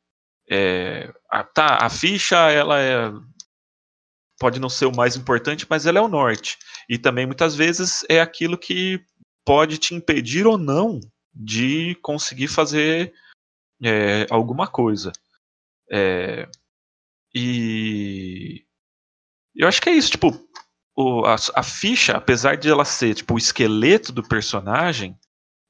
é, 0.51 1.12
a, 1.31 1.44
tá, 1.44 1.79
a 1.83 1.90
ficha 1.90 2.37
ela 2.51 2.81
é, 2.81 3.12
pode 4.42 4.59
não 4.59 4.68
ser 4.68 4.87
o 4.87 4.96
mais 4.96 5.14
importante, 5.14 5.64
mas 5.70 5.87
ela 5.87 6.00
é 6.00 6.02
o 6.02 6.09
norte. 6.09 6.59
E 6.88 6.98
também 6.98 7.26
muitas 7.26 7.55
vezes 7.55 8.05
é 8.09 8.20
aquilo 8.20 8.59
que 8.59 9.00
pode 9.44 9.78
te 9.78 9.94
impedir 9.94 10.48
ou 10.48 10.59
não 10.59 10.98
de 11.33 11.94
conseguir 12.02 12.48
fazer 12.48 13.14
é, 13.81 14.26
alguma 14.31 14.66
coisa. 14.66 15.12
É, 15.88 16.48
e 17.33 18.64
eu 19.55 19.68
acho 19.68 19.81
que 19.81 19.88
é 19.90 19.94
isso, 19.94 20.11
tipo, 20.11 20.33
o- 20.96 21.24
a, 21.24 21.37
a 21.55 21.62
ficha, 21.62 22.14
apesar 22.16 22.57
de 22.57 22.68
ela 22.68 22.85
ser 22.85 23.14
tipo 23.14 23.35
o 23.35 23.38
esqueleto 23.38 24.11
do 24.12 24.24
personagem, 24.26 25.16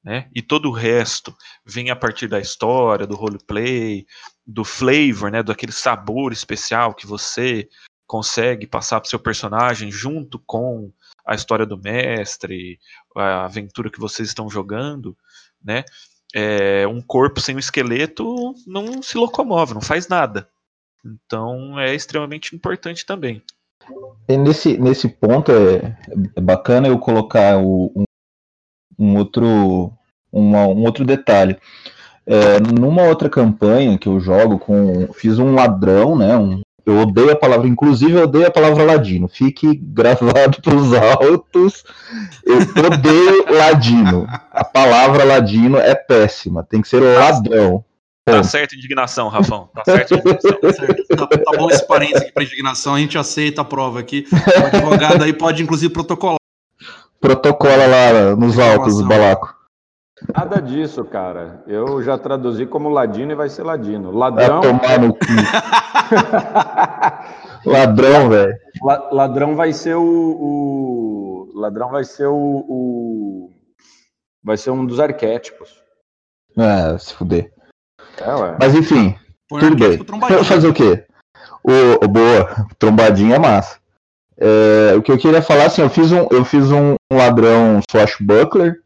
né, 0.03 0.31
e 0.35 0.41
todo 0.41 0.71
o 0.71 0.73
resto 0.73 1.37
vem 1.65 1.91
a 1.91 1.97
partir 1.97 2.27
da 2.27 2.41
história, 2.41 3.07
do 3.07 3.17
roleplay, 3.17 4.07
do 4.47 4.65
flavor, 4.65 5.31
né, 5.31 5.43
daquele 5.43 5.73
sabor 5.73 6.33
especial 6.33 6.95
que 6.95 7.07
você 7.07 7.69
consegue 8.13 8.67
passar 8.67 9.01
para 9.01 9.09
seu 9.09 9.19
personagem 9.19 9.91
junto 9.91 10.39
com 10.39 10.93
a 11.27 11.35
história 11.35 11.65
do 11.65 11.79
mestre, 11.79 12.79
a 13.17 13.47
aventura 13.47 13.89
que 13.89 13.99
vocês 13.99 14.29
estão 14.29 14.51
jogando, 14.51 15.17
né? 15.65 15.83
É, 16.35 16.87
um 16.87 17.01
corpo 17.01 17.41
sem 17.41 17.57
um 17.57 17.59
esqueleto 17.59 18.55
não 18.67 19.03
se 19.03 19.17
locomove, 19.17 19.73
não 19.73 19.81
faz 19.81 20.09
nada. 20.09 20.47
Então 21.03 21.81
é 21.81 21.95
extremamente 21.95 22.55
importante 22.55 23.07
também. 23.07 23.43
E 24.29 24.37
nesse, 24.37 24.77
nesse 24.77 25.09
ponto 25.09 25.51
é, 25.51 25.97
é 26.37 26.41
bacana 26.41 26.89
eu 26.89 26.99
colocar 26.99 27.57
o- 27.57 27.91
um, 27.97 28.05
um 28.99 29.17
outro, 29.17 29.91
uma- 30.31 30.67
um 30.67 30.83
outro 30.85 31.03
detalhe. 31.07 31.57
É, 32.27 32.61
numa 32.61 33.05
outra 33.05 33.31
campanha 33.31 33.97
que 33.97 34.07
eu 34.07 34.21
jogo 34.21 34.59
com. 34.59 35.11
Fiz 35.15 35.39
um 35.39 35.55
ladrão, 35.55 36.15
né? 36.17 36.37
um- 36.37 36.61
eu 36.85 36.99
odeio 36.99 37.31
a 37.31 37.37
palavra, 37.37 37.69
inclusive 37.69 38.13
eu 38.13 38.25
odeio 38.25 38.47
a 38.47 38.51
palavra 38.51 38.85
ladino. 38.85 39.29
Fique 39.29 39.75
gravado 39.75 40.61
para 40.63 40.75
os 40.75 40.93
altos. 40.93 41.85
Eu 42.45 42.59
odeio 42.87 43.57
ladino. 43.57 44.27
A 44.51 44.65
palavra 44.65 45.25
ladino 45.25 45.79
é 45.79 45.95
péssima. 45.95 46.65
Tem 46.65 46.83
que 46.83 46.89
ser 46.89 47.01
ladrão. 47.01 47.85
Tá 48.25 48.43
certo 48.45 48.75
a 48.75 48.79
indignação, 48.79 49.29
Rafão. 49.29 49.69
Tá 49.75 49.83
certo 49.85 50.15
a 50.15 50.19
indignação. 50.19 50.73
Certo. 50.73 51.17
Tá, 51.17 51.27
tá 51.27 51.59
bom 51.59 51.71
esse 51.71 51.87
parênteses 51.87 52.23
aqui 52.23 52.33
para 52.33 52.45
indignação, 52.45 52.95
a 52.95 52.99
gente 52.99 53.19
aceita 53.19 53.63
a 53.63 53.65
prova 53.65 54.01
aqui. 54.01 54.27
O 54.33 54.67
advogado 54.67 55.25
aí 55.25 55.33
pode, 55.33 55.63
inclusive, 55.63 55.93
protocolar. 55.93 56.39
Protocola 57.21 57.87
lá 57.87 58.37
nos 58.37 58.59
altos. 58.59 59.01
Balaco. 59.03 59.62
Nada 60.35 60.61
disso, 60.61 61.05
cara. 61.05 61.63
Eu 61.67 62.03
já 62.03 62.19
traduzi 62.19 62.67
como 62.67 62.89
ladino 62.89 63.33
e 63.33 63.35
vai 63.35 63.49
ser 63.49 63.63
ladino. 63.63 64.13
Vai 64.13 64.31
Ladrão, 64.31 64.61
tomar 64.61 64.99
no 65.01 65.15
cu. 65.15 65.21
Ladrão, 67.65 68.29
velho. 68.29 68.57
la- 68.83 69.09
ladrão 69.13 69.57
vai 69.57 69.73
ser 69.73 69.95
o, 69.97 70.03
o- 70.03 71.53
ladrão 71.55 71.91
vai 71.91 72.05
ser 72.05 72.27
o, 72.27 72.35
o- 72.69 73.51
vai 74.43 74.57
ser 74.57 74.71
um 74.71 74.85
dos 74.85 75.01
arquétipos. 75.01 75.81
Ah, 76.57 76.97
se 76.99 77.15
fuder. 77.15 77.53
É, 78.21 78.35
ué. 78.35 78.57
Mas 78.61 78.75
enfim, 78.75 79.17
Põe 79.49 79.61
tudo 79.61 79.77
bem. 79.77 79.99
Fazer 80.45 80.69
o 80.69 80.75
quê? 80.75 81.05
O, 81.65 82.05
o 82.05 82.09
boa, 82.09 82.67
trombadinha 82.79 83.37
é 83.37 83.39
massa. 83.39 83.79
É, 84.37 84.95
o 84.97 85.03
que 85.03 85.13
eu 85.13 85.19
queria 85.19 85.41
falar, 85.41 85.67
assim, 85.67 85.83
eu 85.83 85.91
fiz 85.91 86.11
um, 86.11 86.27
eu 86.31 86.45
fiz 86.45 86.71
um 86.73 86.97
ladrão 87.13 87.81
swashbuckler 87.91 88.82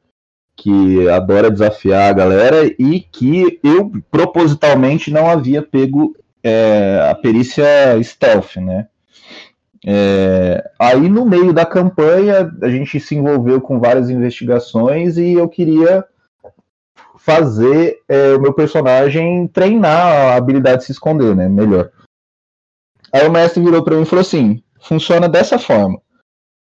que 0.57 1.09
adora 1.11 1.51
desafiar 1.51 2.11
a 2.11 2.15
galera 2.15 2.65
e 2.79 3.01
que 3.01 3.61
eu 3.63 3.93
propositalmente 4.11 5.11
não 5.11 5.29
havia 5.29 5.63
pego 5.63 6.17
é, 6.43 7.07
a 7.11 7.15
perícia 7.15 7.65
stealth, 8.03 8.57
né? 8.57 8.87
É, 9.85 10.69
aí 10.79 11.09
no 11.09 11.25
meio 11.25 11.53
da 11.53 11.67
campanha 11.67 12.51
a 12.63 12.69
gente 12.69 12.99
se 12.99 13.15
envolveu 13.15 13.61
com 13.61 13.79
várias 13.79 14.11
investigações 14.11 15.17
e 15.17 15.35
eu 15.35 15.49
queria 15.49 16.05
fazer 17.19 17.99
é, 18.09 18.35
o 18.35 18.41
meu 18.41 18.53
personagem 18.53 19.47
treinar 19.49 20.07
a 20.07 20.37
habilidade 20.37 20.79
de 20.79 20.85
se 20.87 20.93
esconder, 20.93 21.37
né? 21.37 21.49
Melhor. 21.49 21.91
Aí 23.13 23.27
o 23.27 23.31
mestre 23.31 23.63
virou 23.63 23.83
para 23.83 23.97
mim 23.97 24.03
e 24.03 24.07
falou 24.07 24.23
assim: 24.23 24.63
funciona 24.81 25.29
dessa 25.29 25.59
forma. 25.59 26.01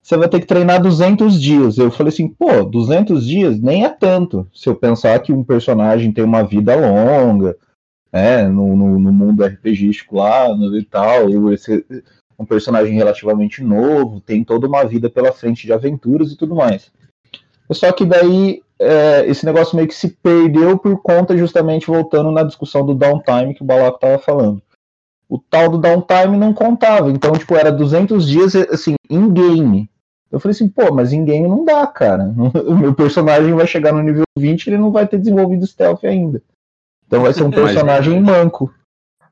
Você 0.10 0.17
vai 0.17 0.28
ter 0.28 0.39
que 0.39 0.48
treinar 0.48 0.82
200 0.82 1.39
dias. 1.39 1.78
Eu 1.78 1.91
falei 1.91 2.12
assim, 2.12 2.28
pô, 2.28 2.63
200 2.63 3.24
dias 3.24 3.60
nem 3.60 3.86
é 3.86 3.89
tanto. 3.89 4.48
Se 4.52 4.67
eu 4.67 4.76
pensar 4.76 5.19
que 5.19 5.32
um 5.32 5.43
personagem 5.43 6.12
tem 6.12 6.24
uma 6.24 6.41
vida 6.41 6.76
longa, 6.76 7.56
né, 8.12 8.48
no, 8.48 8.76
no, 8.76 8.98
no 8.98 9.13
mundo 9.13 9.45
RPGístico 9.45 10.15
lá 10.15 10.48
e 10.50 10.84
tal, 10.84 11.30
eu, 11.30 11.54
esse, 11.54 11.86
um 12.39 12.43
personagem 12.43 12.95
relativamente 12.95 13.63
novo, 13.63 14.19
tem 14.19 14.43
toda 14.43 14.65
uma 14.65 14.84
vida 14.84 15.12
pela 15.12 15.32
frente 15.32 15.67
de 15.67 15.74
aventuras 15.74 16.32
e 16.32 16.36
tudo 16.36 16.56
mais. 16.56 16.91
Só 17.72 17.91
que 17.91 18.04
daí 18.04 18.63
é, 18.80 19.28
esse 19.28 19.45
negócio 19.45 19.76
meio 19.76 19.88
que 19.88 19.93
se 19.93 20.10
perdeu 20.10 20.76
por 20.80 21.00
conta 21.04 21.38
justamente 21.38 21.86
voltando 21.86 22.32
na 22.32 22.41
discussão 22.41 22.84
do 22.84 22.95
downtime 22.95 23.54
que 23.54 23.62
o 23.62 23.65
Balaco 23.65 23.98
estava 23.98 24.17
falando. 24.17 24.60
O 25.30 25.38
tal 25.38 25.69
do 25.69 25.78
downtime 25.78 26.36
não 26.36 26.52
contava, 26.52 27.12
então 27.12 27.32
tipo 27.34 27.56
era 27.56 27.72
200 27.72 28.28
dias 28.28 28.56
assim 28.56 28.95
em 29.08 29.32
game. 29.32 29.88
Eu 30.32 30.39
falei 30.39 30.54
assim, 30.54 30.70
pô, 30.70 30.94
mas 30.94 31.12
em 31.12 31.26
game 31.26 31.48
não 31.48 31.65
dá, 31.65 31.86
cara. 31.88 32.24
O 32.65 32.76
meu 32.78 32.94
personagem 32.94 33.54
vai 33.54 33.65
chegar 33.68 33.92
no 33.94 34.02
nível 34.04 34.24
20 34.38 34.65
e 34.65 34.70
ele 34.70 34.78
não 34.78 34.92
vai 34.92 35.08
ter 35.08 35.18
desenvolvido 35.18 35.65
stealth 35.65 36.04
ainda. 36.04 36.42
Então 37.08 37.22
vai 37.22 37.34
ser 37.34 37.44
um 37.44 37.50
personagem 37.52 38.22
manco. 38.22 38.74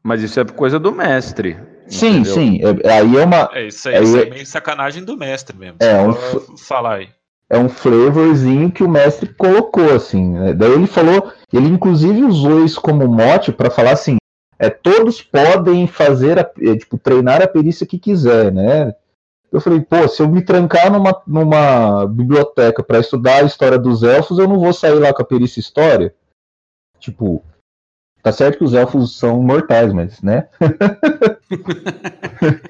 Mas 0.02 0.22
isso 0.22 0.40
é 0.40 0.46
coisa 0.46 0.80
do 0.80 0.92
mestre. 0.92 1.58
Sim, 1.88 2.20
entendeu? 2.20 2.34
sim. 2.34 2.60
É, 2.84 2.92
aí 2.92 3.18
é 3.18 3.24
uma. 3.26 3.50
É 3.54 3.68
isso 3.68 3.88
aí, 3.90 3.96
Aí 3.96 4.04
isso 4.04 4.18
é- 4.18 4.22
é 4.24 4.30
meio 4.30 4.46
sacanagem 4.46 5.04
do 5.04 5.16
mestre 5.18 5.56
mesmo. 5.58 5.78
É, 5.80 6.02
um 6.02 6.14
falar 6.58 6.96
aí. 6.96 7.10
é 7.50 7.58
um 7.58 7.70
flavorzinho 7.70 8.72
que 8.72 8.84
o 8.84 8.90
mestre 8.90 9.34
colocou, 9.34 9.94
assim. 9.94 10.32
né? 10.34 10.54
Daí 10.54 10.72
ele 10.72 10.88
falou, 10.88 11.32
ele 11.54 11.68
inclusive 11.68 12.24
usou 12.24 12.66
isso 12.66 12.82
como 12.82 13.08
mote 13.08 13.52
para 13.54 13.70
falar 13.70 13.92
assim, 13.92 14.18
é, 14.60 14.70
todos 14.70 15.22
podem 15.22 15.88
fazer, 15.88 16.40
a, 16.40 16.50
é, 16.62 16.76
tipo, 16.76 16.98
treinar 16.98 17.42
a 17.42 17.48
perícia 17.48 17.86
que 17.86 17.98
quiser, 18.00 18.52
né? 18.52 18.94
Eu 19.52 19.62
falei, 19.62 19.80
pô, 19.80 20.08
se 20.08 20.22
eu 20.22 20.28
me 20.28 20.44
trancar 20.44 20.92
numa, 20.92 21.22
numa 21.26 22.06
biblioteca 22.06 22.84
para 22.84 23.00
estudar 23.00 23.38
a 23.38 23.46
história 23.46 23.80
dos 23.80 24.04
elfos, 24.04 24.40
eu 24.40 24.48
não 24.48 24.60
vou 24.60 24.74
sair 24.74 25.00
lá 25.00 25.14
com 25.14 25.22
a 25.22 25.26
perícia 25.26 25.60
história? 25.60 26.14
Tipo, 27.00 27.44
tá 28.22 28.32
certo 28.32 28.58
que 28.58 28.64
os 28.64 28.74
elfos 28.74 29.18
são 29.18 29.42
mortais, 29.42 29.94
mas, 29.94 30.22
né? 30.22 30.48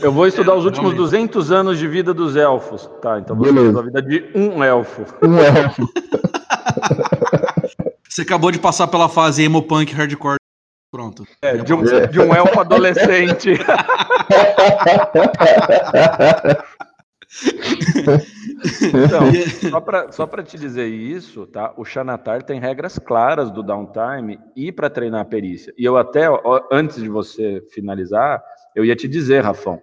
Eu 0.00 0.10
vou 0.10 0.26
estudar 0.26 0.54
os 0.54 0.64
últimos 0.64 0.92
realmente. 0.92 1.32
200 1.32 1.52
anos 1.52 1.78
de 1.78 1.86
vida 1.86 2.14
dos 2.14 2.36
elfos. 2.36 2.88
Tá, 3.02 3.18
então 3.18 3.36
você 3.36 3.52
Beleza. 3.52 3.68
estuda 3.68 3.80
a 3.80 3.82
vida 3.82 4.02
de 4.02 4.30
um 4.34 4.64
elfo. 4.64 5.04
Um 5.22 5.38
elfo. 5.38 5.86
Você 8.08 8.22
acabou 8.22 8.50
de 8.50 8.58
passar 8.58 8.88
pela 8.88 9.08
fase 9.08 9.44
emo 9.44 9.62
punk 9.62 9.92
hardcore. 9.92 10.37
Pronto. 10.90 11.24
É, 11.42 11.56
de, 11.58 11.74
um, 11.74 11.82
de 11.82 12.20
um 12.20 12.34
elfo 12.34 12.60
adolescente. 12.60 13.52
Então, 18.88 20.10
só 20.10 20.26
pra 20.26 20.42
te 20.42 20.58
dizer 20.58 20.86
isso, 20.86 21.46
tá? 21.46 21.74
O 21.76 21.84
Xanatar 21.84 22.42
tem 22.42 22.58
regras 22.58 22.98
claras 22.98 23.50
do 23.50 23.62
downtime 23.62 24.40
e 24.56 24.72
para 24.72 24.90
treinar 24.90 25.20
a 25.20 25.24
perícia. 25.24 25.72
E 25.76 25.84
eu 25.84 25.96
até, 25.96 26.26
antes 26.72 27.02
de 27.02 27.08
você 27.08 27.62
finalizar, 27.70 28.42
eu 28.74 28.84
ia 28.84 28.96
te 28.96 29.06
dizer, 29.06 29.44
Rafão, 29.44 29.80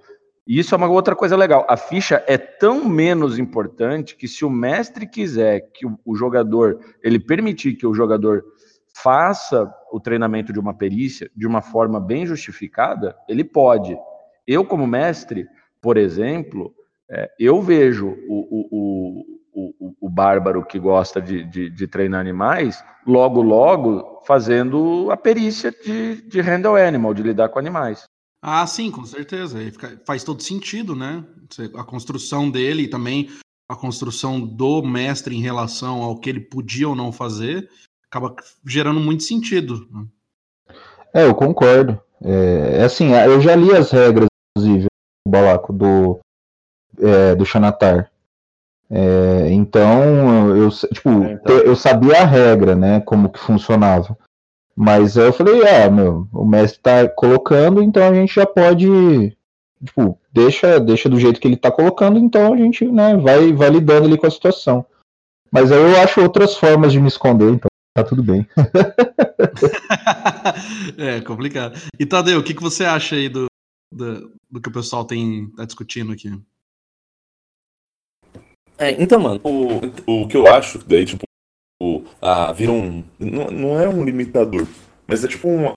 e 0.47 0.59
isso 0.59 0.75
é 0.75 0.77
uma 0.77 0.89
outra 0.89 1.15
coisa 1.15 1.35
legal. 1.35 1.65
A 1.69 1.77
ficha 1.77 2.23
é 2.27 2.37
tão 2.37 2.85
menos 2.85 3.39
importante 3.39 4.15
que 4.15 4.27
se 4.27 4.45
o 4.45 4.49
mestre 4.49 5.07
quiser 5.07 5.71
que 5.73 5.85
o, 5.85 5.97
o 6.05 6.15
jogador, 6.15 6.79
ele 7.03 7.19
permitir 7.19 7.75
que 7.75 7.87
o 7.87 7.93
jogador 7.93 8.43
faça 8.95 9.71
o 9.91 9.99
treinamento 9.99 10.53
de 10.53 10.59
uma 10.59 10.73
perícia 10.73 11.29
de 11.35 11.45
uma 11.45 11.61
forma 11.61 11.99
bem 11.99 12.25
justificada, 12.25 13.15
ele 13.27 13.43
pode. 13.43 13.97
Eu, 14.47 14.63
como 14.65 14.87
mestre, 14.87 15.47
por 15.81 15.97
exemplo, 15.97 16.73
é, 17.09 17.29
eu 17.37 17.61
vejo 17.61 18.07
o, 18.27 18.47
o, 18.51 19.25
o, 19.53 19.95
o, 20.01 20.09
bárbaro 20.09 20.65
que 20.65 20.79
gosta 20.79 21.21
de, 21.21 21.43
de, 21.43 21.69
de 21.69 21.87
treinar 21.87 22.21
animais, 22.21 22.83
logo, 23.05 23.41
logo, 23.41 24.21
fazendo 24.25 25.11
a 25.11 25.17
perícia 25.17 25.71
de, 25.71 26.21
de 26.21 26.41
handle 26.41 26.77
animal, 26.77 27.13
de 27.13 27.21
lidar 27.21 27.49
com 27.49 27.59
animais. 27.59 28.05
Ah, 28.41 28.65
sim, 28.65 28.89
com 28.89 29.03
certeza. 29.05 29.59
Fica- 29.59 30.01
faz 30.05 30.23
todo 30.23 30.41
sentido, 30.41 30.95
né? 30.95 31.23
A 31.75 31.83
construção 31.83 32.49
dele 32.49 32.83
e 32.83 32.87
também 32.87 33.29
a 33.69 33.75
construção 33.75 34.39
do 34.39 34.83
mestre 34.83 35.35
em 35.35 35.41
relação 35.41 36.01
ao 36.01 36.17
que 36.17 36.29
ele 36.29 36.39
podia 36.39 36.87
ou 36.87 36.95
não 36.95 37.11
fazer 37.11 37.69
acaba 38.09 38.35
gerando 38.65 38.99
muito 38.99 39.23
sentido. 39.23 39.87
né? 39.91 40.05
É, 41.13 41.25
eu 41.25 41.35
concordo. 41.35 41.99
É, 42.23 42.77
é 42.79 42.83
assim, 42.83 43.13
eu 43.13 43.39
já 43.41 43.55
li 43.55 43.71
as 43.73 43.91
regras, 43.91 44.27
inclusive, 44.57 44.85
do 45.25 45.31
Balaco, 45.31 45.71
do, 45.73 46.19
é, 46.99 47.35
do 47.35 47.45
Xanatar. 47.45 48.11
É, 48.89 49.49
então, 49.51 50.55
eu, 50.55 50.69
tipo, 50.69 51.09
É, 51.23 51.33
então. 51.33 51.57
eu 51.57 51.75
sabia 51.75 52.21
a 52.21 52.25
regra, 52.25 52.75
né, 52.75 52.99
como 53.01 53.29
que 53.29 53.39
funcionava. 53.39 54.17
Mas 54.75 55.17
aí 55.17 55.25
eu 55.25 55.33
falei, 55.33 55.61
ah, 55.67 55.89
meu, 55.89 56.27
o 56.33 56.45
mestre 56.45 56.81
tá 56.81 57.07
colocando, 57.07 57.81
então 57.81 58.07
a 58.07 58.13
gente 58.13 58.35
já 58.35 58.45
pode, 58.45 59.35
tipo, 59.83 60.19
deixa, 60.33 60.79
deixa 60.79 61.07
do 61.07 61.19
jeito 61.19 61.39
que 61.39 61.47
ele 61.47 61.55
tá 61.55 61.71
colocando, 61.71 62.19
então 62.19 62.53
a 62.53 62.57
gente, 62.57 62.85
né, 62.85 63.15
vai, 63.15 63.53
vai 63.53 63.69
lidando 63.69 64.05
ali 64.05 64.17
com 64.17 64.27
a 64.27 64.31
situação. 64.31 64.85
Mas 65.49 65.71
aí 65.71 65.79
eu 65.79 66.01
acho 66.01 66.21
outras 66.21 66.57
formas 66.57 66.91
de 66.91 66.99
me 66.99 67.07
esconder, 67.07 67.49
então 67.51 67.69
tá 67.95 68.03
tudo 68.03 68.21
bem. 68.21 68.45
é 70.97 71.21
complicado. 71.21 71.79
E 71.97 72.05
Tadeu, 72.05 72.39
o 72.39 72.43
que, 72.43 72.53
que 72.53 72.61
você 72.61 72.83
acha 72.83 73.15
aí 73.15 73.29
do, 73.29 73.45
do, 73.91 74.35
do 74.51 74.61
que 74.61 74.69
o 74.69 74.73
pessoal 74.73 75.05
tem 75.05 75.49
tá 75.51 75.65
discutindo 75.65 76.11
aqui? 76.11 76.29
É, 78.77 79.01
então, 79.01 79.19
mano, 79.19 79.39
O, 79.43 80.23
o 80.23 80.27
que 80.27 80.35
eu 80.35 80.47
acho, 80.47 80.79
daí, 80.85 81.05
tipo, 81.05 81.23
o- 81.81 82.03
ah, 82.21 82.51
vira 82.51 82.73
um. 82.73 83.05
Não, 83.17 83.49
não 83.49 83.79
é 83.79 83.87
um 83.87 84.03
limitador, 84.03 84.67
mas 85.07 85.23
é 85.23 85.29
tipo 85.29 85.47
uma, 85.47 85.73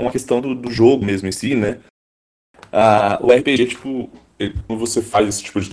uma 0.00 0.10
questão 0.10 0.40
do, 0.40 0.52
do 0.56 0.68
jogo 0.68 1.04
mesmo 1.04 1.28
em 1.28 1.32
si, 1.32 1.54
né? 1.54 1.80
Ah, 2.72 3.20
o 3.22 3.30
RPG, 3.32 3.66
tipo, 3.66 4.10
ele- 4.40 4.54
quando 4.66 4.80
você 4.80 5.00
faz 5.00 5.28
esse 5.28 5.44
tipo 5.44 5.60
de 5.60 5.70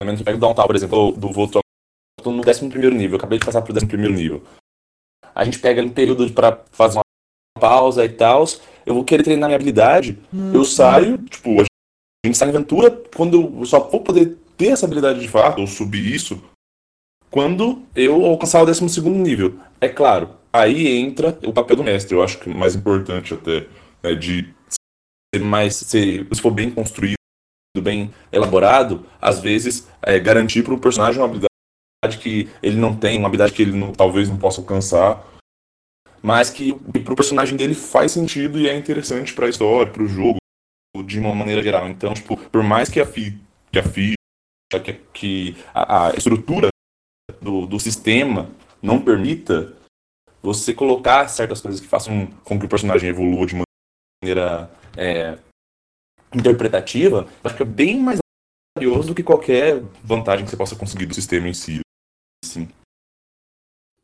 treinamento, 0.00 0.20
você 0.20 0.24
pega 0.24 0.38
o 0.38 0.40
downtown, 0.40 0.66
por 0.66 0.76
exemplo, 0.76 1.12
do 1.12 1.30
Voltron, 1.30 1.60
eu 2.18 2.24
tô 2.24 2.32
no 2.32 2.42
11 2.42 2.64
nível, 2.96 3.10
eu 3.10 3.16
acabei 3.18 3.38
de 3.38 3.44
passar 3.44 3.60
pro 3.60 3.74
11 3.76 3.84
nível. 4.10 4.42
A 5.38 5.44
gente 5.44 5.60
pega 5.60 5.80
um 5.80 5.88
período 5.88 6.28
pra 6.32 6.64
fazer 6.72 6.98
uma 6.98 7.60
pausa 7.60 8.04
e 8.04 8.08
tal, 8.08 8.44
eu 8.84 8.94
vou 8.94 9.04
querer 9.04 9.22
treinar 9.22 9.48
minha 9.48 9.54
habilidade, 9.54 10.18
eu 10.52 10.64
saio, 10.64 11.16
tipo, 11.18 11.60
a 11.60 11.64
gente 12.26 12.36
sai 12.36 12.48
em 12.48 12.50
aventura 12.50 12.90
quando 13.14 13.58
eu 13.60 13.64
só 13.64 13.78
vou 13.78 14.00
poder 14.00 14.36
ter 14.56 14.70
essa 14.70 14.84
habilidade 14.84 15.20
de 15.20 15.28
fato, 15.28 15.60
ou 15.60 15.66
subir 15.68 16.04
isso, 16.12 16.42
quando 17.30 17.82
eu 17.94 18.24
alcançar 18.24 18.62
o 18.62 18.66
12 18.66 19.00
nível. 19.10 19.60
É 19.80 19.88
claro, 19.88 20.30
aí 20.52 20.98
entra 20.98 21.38
o 21.44 21.52
papel 21.52 21.76
do 21.76 21.84
mestre, 21.84 22.16
eu 22.16 22.22
acho 22.22 22.40
que 22.40 22.50
o 22.50 22.56
mais 22.56 22.74
importante 22.74 23.34
até, 23.34 23.68
né, 24.02 24.16
de 24.16 24.52
ser 25.32 25.40
mais, 25.40 25.76
ser, 25.76 26.26
se 26.32 26.40
for 26.40 26.50
bem 26.50 26.68
construído, 26.68 27.14
bem 27.80 28.12
elaborado, 28.32 29.06
às 29.20 29.38
vezes 29.38 29.86
é, 30.02 30.18
garantir 30.18 30.64
para 30.64 30.74
o 30.74 30.80
personagem 30.80 31.20
uma 31.20 31.26
habilidade 31.26 31.47
que 32.06 32.48
ele 32.62 32.76
não 32.76 32.96
tem, 32.96 33.18
uma 33.18 33.26
habilidade 33.26 33.52
que 33.52 33.62
ele 33.62 33.72
não- 33.72 33.92
talvez 33.92 34.28
não 34.28 34.38
possa 34.38 34.60
alcançar, 34.60 35.24
mas 36.22 36.50
que, 36.50 36.72
para 36.74 37.12
o 37.12 37.16
personagem 37.16 37.56
dele 37.56 37.74
faz 37.74 38.12
sentido 38.12 38.58
e 38.58 38.68
é 38.68 38.76
interessante 38.76 39.34
para 39.34 39.46
a 39.46 39.48
história, 39.50 39.92
para 39.92 40.02
o 40.02 40.08
jogo, 40.08 40.38
de 41.04 41.18
uma 41.18 41.34
maneira 41.34 41.62
geral. 41.62 41.88
Então, 41.88 42.14
tipo, 42.14 42.36
por 42.36 42.62
mais 42.62 42.88
que 42.88 43.00
a, 43.00 43.06
fi, 43.06 43.38
que 43.72 43.78
a 43.78 43.82
ficha, 43.82 44.14
que, 44.84 44.92
que 45.12 45.56
a, 45.74 46.08
a 46.08 46.10
estrutura 46.10 46.68
do, 47.40 47.66
do 47.66 47.80
sistema 47.80 48.50
não 48.80 49.00
permita 49.00 49.76
você 50.40 50.72
colocar 50.72 51.28
certas 51.28 51.60
coisas 51.60 51.80
que 51.80 51.86
façam 51.86 52.26
com 52.44 52.58
que 52.58 52.66
o 52.66 52.68
personagem 52.68 53.10
evolua 53.10 53.46
de 53.46 53.60
maneira 54.22 54.70
é, 54.96 55.38
interpretativa, 56.34 57.26
acho 57.42 57.56
que 57.56 57.62
é 57.62 57.66
bem 57.66 57.98
mais 58.00 58.18
valioso 58.76 59.08
do 59.08 59.14
que 59.14 59.22
qualquer 59.22 59.82
vantagem 60.04 60.44
que 60.44 60.50
você 60.50 60.56
possa 60.56 60.76
conseguir 60.76 61.06
do 61.06 61.14
sistema 61.14 61.48
em 61.48 61.54
si. 61.54 61.80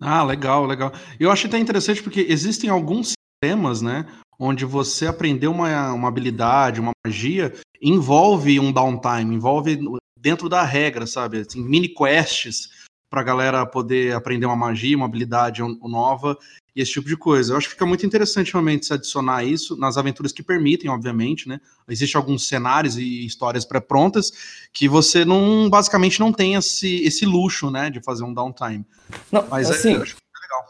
Ah, 0.00 0.22
legal, 0.22 0.66
legal. 0.66 0.92
Eu 1.18 1.30
acho 1.30 1.46
até 1.46 1.58
interessante 1.58 2.02
porque 2.02 2.26
existem 2.28 2.68
alguns 2.68 3.12
sistemas, 3.42 3.80
né, 3.80 4.06
onde 4.38 4.64
você 4.64 5.06
aprender 5.06 5.46
uma, 5.46 5.92
uma 5.92 6.08
habilidade, 6.08 6.80
uma 6.80 6.92
magia, 7.06 7.52
envolve 7.80 8.58
um 8.58 8.72
downtime, 8.72 9.34
envolve 9.34 9.78
dentro 10.18 10.48
da 10.48 10.62
regra, 10.62 11.06
sabe? 11.06 11.40
Assim, 11.40 11.62
mini 11.62 11.88
quests 11.88 12.70
para 13.10 13.20
a 13.20 13.24
galera 13.24 13.64
poder 13.66 14.14
aprender 14.14 14.46
uma 14.46 14.56
magia, 14.56 14.96
uma 14.96 15.06
habilidade 15.06 15.62
nova 15.82 16.36
e 16.74 16.82
esse 16.82 16.92
tipo 16.92 17.06
de 17.06 17.16
coisa. 17.16 17.52
Eu 17.52 17.56
acho 17.56 17.68
que 17.68 17.74
fica 17.74 17.86
muito 17.86 18.04
interessante 18.04 18.52
realmente 18.52 18.86
se 18.86 18.92
adicionar 18.92 19.44
isso 19.44 19.76
nas 19.76 19.96
aventuras 19.96 20.32
que 20.32 20.42
permitem, 20.42 20.90
obviamente, 20.90 21.48
né? 21.48 21.60
Existem 21.88 22.18
alguns 22.18 22.46
cenários 22.48 22.96
e 22.96 23.24
histórias 23.24 23.64
pré-prontas 23.64 24.66
que 24.72 24.88
você 24.88 25.24
não, 25.24 25.68
basicamente, 25.70 26.18
não 26.18 26.32
tem 26.32 26.54
esse, 26.54 27.02
esse 27.04 27.24
luxo, 27.24 27.70
né, 27.70 27.90
de 27.90 28.02
fazer 28.02 28.24
um 28.24 28.34
downtime. 28.34 28.84
Não, 29.30 29.46
Mas 29.48 29.70
assim, 29.70 29.92
é, 29.92 29.96
eu 29.96 30.02
acho 30.02 30.16
que 30.16 30.22
é 30.22 30.42
legal. 30.42 30.66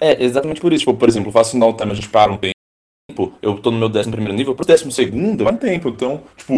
É, 0.00 0.24
exatamente 0.24 0.60
por 0.60 0.72
isso. 0.72 0.80
Tipo, 0.80 0.94
por 0.94 1.08
exemplo, 1.08 1.28
eu 1.28 1.32
faço 1.32 1.56
um 1.56 1.60
downtime, 1.60 1.92
a 1.92 1.94
gente 1.94 2.08
para 2.08 2.30
um 2.30 2.36
tempo, 2.36 3.38
eu 3.40 3.58
tô 3.58 3.70
no 3.70 3.78
meu 3.78 3.88
11 3.88 4.10
primeiro 4.10 4.34
nível, 4.34 4.54
pro 4.54 4.66
12 4.66 4.90
segundo, 4.92 5.44
vai 5.44 5.54
um 5.54 5.58
tempo. 5.58 5.88
Então, 5.88 6.24
tipo, 6.36 6.56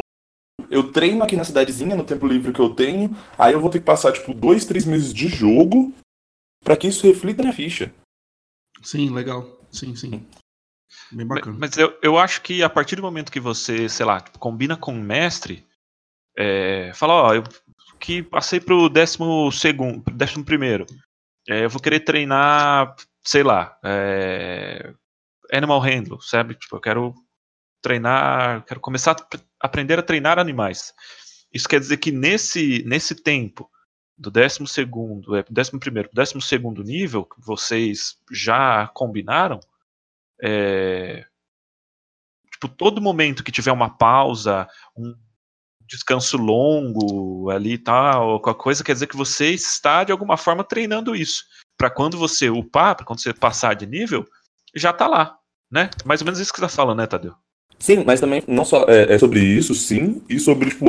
eu 0.68 0.90
treino 0.90 1.22
aqui 1.22 1.36
na 1.36 1.44
cidadezinha, 1.44 1.94
no 1.94 2.04
tempo 2.04 2.26
livre 2.26 2.52
que 2.52 2.60
eu 2.60 2.70
tenho, 2.70 3.16
aí 3.38 3.52
eu 3.52 3.60
vou 3.60 3.70
ter 3.70 3.78
que 3.78 3.84
passar, 3.84 4.12
tipo, 4.12 4.34
dois, 4.34 4.64
três 4.64 4.84
meses 4.84 5.14
de 5.14 5.28
jogo 5.28 5.92
para 6.64 6.76
que 6.76 6.88
isso 6.88 7.06
reflita 7.06 7.42
na 7.42 7.52
ficha. 7.52 7.92
Sim, 8.84 9.10
legal. 9.10 9.58
Sim, 9.72 9.96
sim. 9.96 10.26
Bem 11.10 11.26
bacana. 11.26 11.56
Mas 11.58 11.76
eu, 11.76 11.96
eu 12.02 12.18
acho 12.18 12.42
que 12.42 12.62
a 12.62 12.70
partir 12.70 12.96
do 12.96 13.02
momento 13.02 13.32
que 13.32 13.40
você, 13.40 13.88
sei 13.88 14.06
lá, 14.06 14.20
combina 14.38 14.76
com 14.76 14.92
o 14.92 15.00
mestre, 15.00 15.66
é, 16.36 16.92
fala, 16.94 17.14
ó, 17.14 17.34
eu 17.34 17.42
que 17.98 18.22
passei 18.22 18.60
pro 18.60 18.88
décimo 18.88 19.50
segundo, 19.50 20.04
décimo 20.12 20.44
primeiro, 20.44 20.84
é, 21.48 21.64
eu 21.64 21.70
vou 21.70 21.80
querer 21.80 22.00
treinar, 22.00 22.94
sei 23.24 23.42
lá, 23.42 23.78
é, 23.82 24.92
Animal 25.52 25.80
Handle, 25.80 26.20
sabe? 26.20 26.54
Tipo, 26.54 26.76
eu 26.76 26.80
quero 26.80 27.14
treinar, 27.82 28.64
quero 28.64 28.80
começar 28.80 29.12
a 29.12 29.38
aprender 29.60 29.98
a 29.98 30.02
treinar 30.02 30.38
animais. 30.38 30.92
Isso 31.52 31.68
quer 31.68 31.80
dizer 31.80 31.98
que 31.98 32.10
nesse, 32.10 32.82
nesse 32.84 33.14
tempo, 33.14 33.70
do 34.16 34.30
12 34.30 34.66
segundo, 34.66 35.36
é, 35.36 35.44
11 35.50 35.78
primeiro, 35.78 36.08
12 36.12 36.40
segundo 36.40 36.82
nível, 36.82 37.24
que 37.24 37.40
vocês 37.40 38.16
já 38.30 38.88
combinaram, 38.88 39.60
é, 40.42 41.24
tipo, 42.52 42.68
todo 42.68 43.00
momento 43.00 43.42
que 43.42 43.52
tiver 43.52 43.72
uma 43.72 43.90
pausa, 43.90 44.68
um 44.96 45.14
descanso 45.86 46.36
longo 46.36 47.50
ali 47.50 47.74
e 47.74 47.78
tal, 47.78 48.40
qualquer 48.40 48.62
coisa, 48.62 48.84
quer 48.84 48.94
dizer 48.94 49.06
que 49.06 49.16
você 49.16 49.50
está 49.50 50.04
de 50.04 50.12
alguma 50.12 50.36
forma 50.36 50.64
treinando 50.64 51.14
isso. 51.14 51.44
Para 51.76 51.90
quando 51.90 52.16
você 52.16 52.48
upar, 52.48 52.96
para 52.96 53.04
quando 53.04 53.20
você 53.20 53.34
passar 53.34 53.74
de 53.74 53.86
nível, 53.86 54.24
já 54.74 54.92
tá 54.92 55.06
lá, 55.06 55.38
né? 55.70 55.90
Mais 56.04 56.20
ou 56.20 56.24
menos 56.24 56.40
isso 56.40 56.52
que 56.52 56.58
você 56.58 56.66
tá 56.66 56.68
falando, 56.68 56.98
né, 56.98 57.06
Tadeu? 57.06 57.34
Sim, 57.78 58.04
mas 58.04 58.20
também 58.20 58.42
não 58.46 58.64
só 58.64 58.84
é, 58.84 59.14
é 59.14 59.18
sobre 59.18 59.40
isso, 59.40 59.74
sim, 59.74 60.22
e 60.28 60.38
sobre, 60.38 60.70
tipo, 60.70 60.88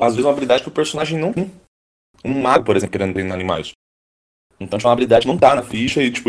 às 0.00 0.14
vezes 0.14 0.24
uma 0.24 0.32
habilidade 0.32 0.62
que 0.62 0.68
o 0.68 0.72
personagem 0.72 1.18
não 1.18 1.32
tem. 1.32 1.52
Um 2.24 2.40
mago, 2.40 2.64
por 2.64 2.76
exemplo, 2.76 2.92
querendo 2.92 3.12
treinar 3.12 3.34
animais. 3.34 3.72
Então, 4.58 4.78
tipo, 4.78 4.88
uma 4.88 4.92
habilidade 4.92 5.26
não 5.26 5.36
tá 5.36 5.54
na 5.54 5.62
ficha 5.62 6.02
e, 6.02 6.10
tipo, 6.10 6.28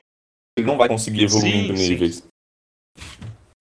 ele 0.57 0.67
não 0.67 0.77
vai 0.77 0.87
conseguir 0.87 1.23
evoluir 1.23 1.67
Sim, 1.67 1.71
níveis. 1.71 2.23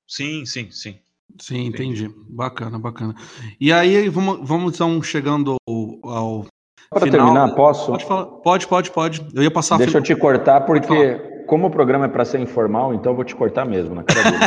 Sim, 0.08 0.44
sim, 0.44 0.70
sim. 0.70 0.98
Sim, 1.40 1.66
entendi. 1.66 2.08
Bacana, 2.28 2.78
bacana. 2.78 3.14
E 3.60 3.72
aí, 3.72 4.08
vamos, 4.08 4.46
vamos 4.46 4.74
então 4.74 5.02
chegando 5.02 5.56
ao. 5.68 6.10
ao 6.10 6.46
Para 6.90 7.10
terminar, 7.10 7.54
posso? 7.54 7.86
Pode 7.86 8.04
falar. 8.04 8.26
Pode, 8.26 8.66
pode, 8.66 8.90
pode. 8.90 9.26
Eu 9.34 9.42
ia 9.42 9.50
passar 9.50 9.76
a 9.76 9.78
Deixa 9.78 9.98
eu 9.98 10.02
te 10.02 10.14
cortar, 10.14 10.60
porque 10.62 11.33
como 11.46 11.66
o 11.66 11.70
programa 11.70 12.06
é 12.06 12.08
para 12.08 12.24
ser 12.24 12.40
informal, 12.40 12.94
então 12.94 13.12
eu 13.12 13.16
vou 13.16 13.24
te 13.24 13.34
cortar 13.34 13.64
mesmo 13.64 13.94
na 13.94 14.02
cara 14.02 14.30
dele. 14.30 14.44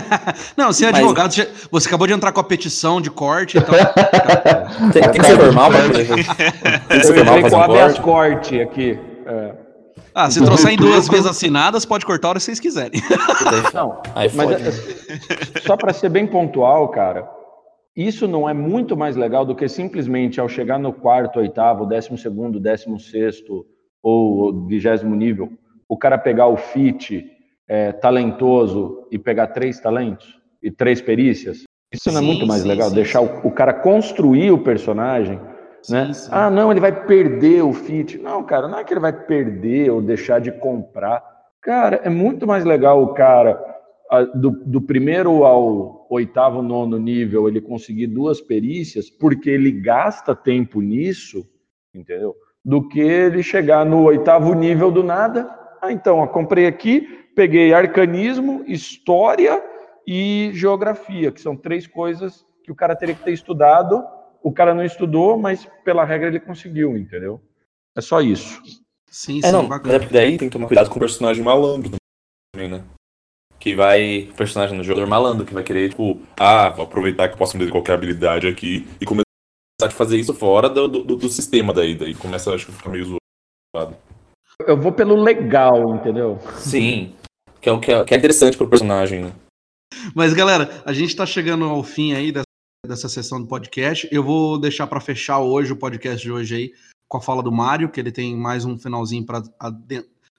Não, 0.57 0.71
você 0.71 0.85
é 0.85 0.91
Mas- 0.91 0.99
advogado, 0.99 1.31
você, 1.33 1.49
você 1.71 1.87
acabou 1.87 2.07
de 2.07 2.13
entrar 2.13 2.31
com 2.31 2.39
a 2.39 2.43
petição 2.43 2.99
de 3.01 3.09
corte, 3.11 3.57
então. 3.57 3.73
Tem, 4.91 5.01
tem 5.11 5.21
que 5.21 5.25
ser 5.27 5.37
formal 5.37 5.69
pra 5.69 5.81
poder. 5.83 6.07
Tem 6.87 6.99
que 6.99 7.05
ser 7.05 7.11
eu 7.13 7.15
formal 7.25 7.41
com 7.41 7.49
fazer 7.49 7.99
um 7.99 8.03
corte. 8.03 8.61
aqui. 8.61 8.99
É. 9.25 9.55
Ah, 10.13 10.31
se 10.31 10.43
trouxer 10.43 10.71
em 10.71 10.77
duas 10.77 11.07
vezes 11.07 11.27
assinadas, 11.27 11.85
pode 11.85 12.03
cortar 12.05 12.27
a 12.27 12.29
hora 12.31 12.39
que 12.39 12.45
vocês 12.45 12.59
quiserem. 12.59 12.99
Não, 13.73 14.01
Aí 14.15 14.31
mas 14.33 14.51
é- 14.51 15.59
só 15.61 15.77
para 15.77 15.93
ser 15.93 16.09
bem 16.09 16.25
pontual, 16.25 16.87
cara, 16.89 17.29
isso 17.95 18.27
não 18.27 18.49
é 18.49 18.53
muito 18.53 18.97
mais 18.97 19.15
legal 19.15 19.45
do 19.45 19.55
que 19.55 19.67
simplesmente 19.67 20.39
ao 20.39 20.49
chegar 20.49 20.79
no 20.79 20.91
quarto, 20.91 21.37
oitavo, 21.39 21.85
décimo 21.85 22.17
segundo, 22.17 22.59
décimo 22.59 22.99
sexto 22.99 23.63
ou 24.01 24.65
vigésimo 24.65 25.15
nível, 25.15 25.49
o 25.87 25.97
cara 25.97 26.17
pegar 26.17 26.47
o 26.47 26.57
fit 26.57 27.31
é, 27.67 27.91
talentoso 27.91 29.07
e 29.11 29.17
pegar 29.17 29.47
três 29.47 29.79
talentos 29.79 30.39
e 30.61 30.71
três 30.71 31.01
perícias. 31.01 31.63
Isso 31.93 32.11
não 32.11 32.19
é 32.19 32.21
Sim, 32.21 32.27
muito 32.27 32.47
mais 32.47 32.63
sim, 32.63 32.67
legal? 32.67 32.89
sim, 32.89 32.95
Deixar 32.95 33.21
o, 33.21 33.47
o 33.47 33.51
cara 33.51 33.73
construir 33.73 34.51
o 34.51 34.57
personagem 34.57 35.39
né? 35.89 36.11
Ah, 36.31 36.49
não, 36.49 36.69
ele 36.69 36.79
vai 36.79 37.05
perder 37.05 37.63
o 37.63 37.71
fit. 37.71 38.17
Não, 38.17 38.43
cara, 38.43 38.67
não 38.67 38.79
é 38.79 38.83
que 38.83 38.93
ele 38.93 38.99
vai 38.99 39.13
perder 39.13 39.89
ou 39.89 40.01
deixar 40.01 40.39
de 40.39 40.51
comprar. 40.51 41.23
Cara, 41.61 42.01
é 42.03 42.09
muito 42.09 42.45
mais 42.45 42.65
legal 42.65 43.01
o 43.01 43.13
cara 43.13 43.57
do, 44.35 44.51
do 44.65 44.81
primeiro 44.81 45.43
ao 45.43 46.07
oitavo, 46.09 46.61
nono 46.61 46.97
nível 46.97 47.47
ele 47.47 47.61
conseguir 47.61 48.07
duas 48.07 48.39
perícias, 48.41 49.09
porque 49.09 49.49
ele 49.49 49.71
gasta 49.71 50.35
tempo 50.35 50.81
nisso, 50.81 51.45
entendeu? 51.93 52.35
Do 52.63 52.87
que 52.87 52.99
ele 52.99 53.41
chegar 53.41 53.85
no 53.85 54.03
oitavo 54.03 54.53
nível 54.53 54.91
do 54.91 55.03
nada. 55.03 55.49
Ah, 55.81 55.91
então, 55.91 56.19
ó, 56.19 56.27
comprei 56.27 56.65
aqui, 56.65 57.01
peguei 57.35 57.73
arcanismo, 57.73 58.63
história 58.67 59.63
e 60.05 60.51
geografia, 60.53 61.31
que 61.31 61.41
são 61.41 61.55
três 61.55 61.85
coisas 61.87 62.45
que 62.63 62.71
o 62.71 62.75
cara 62.75 62.95
teria 62.95 63.15
que 63.15 63.23
ter 63.23 63.31
estudado 63.33 64.03
o 64.47 64.51
cara 64.51 64.73
não 64.73 64.83
estudou, 64.83 65.37
mas 65.37 65.67
pela 65.83 66.05
regra 66.05 66.27
ele 66.27 66.39
conseguiu, 66.39 66.95
entendeu? 66.97 67.41
É 67.95 68.01
só 68.01 68.21
isso. 68.21 68.61
Sim, 69.09 69.39
É, 69.39 69.47
sim, 69.47 69.51
não, 69.51 69.65
é 69.65 69.67
bacana. 69.67 69.99
porque 69.99 70.13
daí 70.13 70.37
tem 70.37 70.47
que 70.47 70.53
tomar 70.53 70.67
cuidado 70.67 70.89
com 70.89 70.95
o 70.95 70.99
personagem 70.99 71.43
malandro 71.43 71.91
também, 72.55 72.69
né? 72.69 72.83
Que 73.59 73.75
vai. 73.75 74.29
O 74.31 74.35
personagem 74.35 74.77
no 74.77 74.83
jogador 74.83 75.07
malandro, 75.07 75.45
que 75.45 75.53
vai 75.53 75.63
querer, 75.63 75.89
tipo, 75.89 76.21
ah, 76.37 76.69
vou 76.69 76.85
aproveitar 76.85 77.27
que 77.27 77.33
eu 77.33 77.37
posso 77.37 77.57
me 77.57 77.69
qualquer 77.69 77.93
habilidade 77.93 78.47
aqui 78.47 78.87
e 79.01 79.05
começar 79.05 79.25
a 79.81 79.89
fazer 79.89 80.17
isso 80.17 80.33
fora 80.33 80.69
do, 80.69 80.87
do, 80.87 81.15
do 81.15 81.29
sistema 81.29 81.73
daí. 81.73 81.95
Daí 81.95 82.13
começa, 82.13 82.53
acho 82.53 82.67
que 82.67 82.71
fica 82.71 82.89
meio 82.89 83.19
zoado. 83.75 83.97
Eu 84.65 84.79
vou 84.79 84.91
pelo 84.91 85.15
legal, 85.15 85.95
entendeu? 85.95 86.39
Sim. 86.57 87.15
Que 87.61 87.69
é 87.69 87.71
o 87.71 87.79
que 87.79 87.91
é, 87.91 88.03
que 88.03 88.13
é 88.13 88.17
interessante 88.17 88.57
pro 88.57 88.67
personagem, 88.67 89.21
né? 89.21 89.31
Mas, 90.15 90.33
galera, 90.33 90.81
a 90.85 90.93
gente 90.93 91.15
tá 91.15 91.25
chegando 91.25 91.65
ao 91.65 91.83
fim 91.83 92.13
aí 92.13 92.31
dessa, 92.31 92.45
dessa 92.85 93.09
sessão 93.09 93.41
do 93.41 93.47
podcast. 93.47 94.07
Eu 94.11 94.23
vou 94.23 94.59
deixar 94.59 94.87
para 94.87 94.99
fechar 94.99 95.39
hoje 95.39 95.71
o 95.71 95.77
podcast 95.77 96.21
de 96.21 96.31
hoje 96.31 96.55
aí 96.55 96.73
com 97.07 97.17
a 97.17 97.21
fala 97.21 97.43
do 97.43 97.51
Mário, 97.51 97.89
que 97.89 97.99
ele 97.99 98.11
tem 98.11 98.35
mais 98.35 98.65
um 98.65 98.77
finalzinho 98.77 99.25
para 99.25 99.43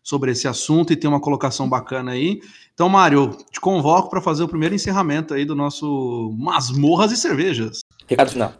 sobre 0.02 0.32
esse 0.32 0.48
assunto 0.48 0.92
e 0.92 0.96
tem 0.96 1.08
uma 1.08 1.20
colocação 1.20 1.68
bacana 1.68 2.12
aí. 2.12 2.40
Então, 2.72 2.88
Mário, 2.88 3.36
te 3.50 3.60
convoco 3.60 4.10
para 4.10 4.22
fazer 4.22 4.42
o 4.42 4.48
primeiro 4.48 4.74
encerramento 4.74 5.34
aí 5.34 5.44
do 5.44 5.54
nosso 5.54 6.34
Masmorras 6.38 7.12
e 7.12 7.16
Cervejas. 7.16 7.80
Recado 8.06 8.30
final. 8.30 8.54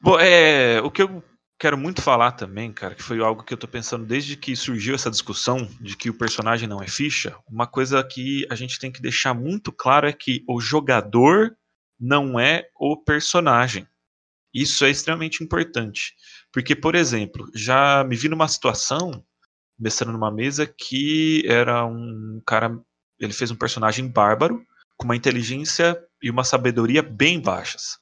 Bom, 0.00 0.18
é, 0.20 0.80
o 0.82 0.90
que 0.90 1.02
eu 1.02 1.22
quero 1.58 1.78
muito 1.78 2.02
falar 2.02 2.32
também, 2.32 2.72
cara, 2.72 2.94
que 2.94 3.02
foi 3.02 3.20
algo 3.20 3.42
que 3.42 3.52
eu 3.54 3.58
tô 3.58 3.66
pensando 3.66 4.04
desde 4.04 4.36
que 4.36 4.54
surgiu 4.54 4.94
essa 4.94 5.10
discussão 5.10 5.68
de 5.80 5.96
que 5.96 6.10
o 6.10 6.16
personagem 6.16 6.68
não 6.68 6.82
é 6.82 6.86
ficha, 6.86 7.36
uma 7.48 7.66
coisa 7.66 8.02
que 8.04 8.46
a 8.50 8.54
gente 8.54 8.78
tem 8.78 8.92
que 8.92 9.00
deixar 9.00 9.34
muito 9.34 9.72
claro 9.72 10.06
é 10.06 10.12
que 10.12 10.44
o 10.48 10.60
jogador 10.60 11.56
não 11.98 12.38
é 12.38 12.68
o 12.78 12.96
personagem. 12.96 13.86
Isso 14.52 14.84
é 14.84 14.90
extremamente 14.90 15.42
importante. 15.42 16.14
Porque, 16.52 16.74
por 16.74 16.94
exemplo, 16.94 17.50
já 17.54 18.04
me 18.04 18.16
vi 18.16 18.28
numa 18.28 18.48
situação, 18.48 19.24
mestrando 19.78 20.12
numa 20.12 20.30
mesa, 20.30 20.66
que 20.66 21.42
era 21.46 21.84
um 21.84 22.40
cara. 22.46 22.78
Ele 23.18 23.32
fez 23.32 23.50
um 23.50 23.56
personagem 23.56 24.08
bárbaro, 24.08 24.62
com 24.96 25.04
uma 25.04 25.16
inteligência 25.16 25.98
e 26.22 26.30
uma 26.30 26.44
sabedoria 26.44 27.02
bem 27.02 27.40
baixas. 27.40 27.98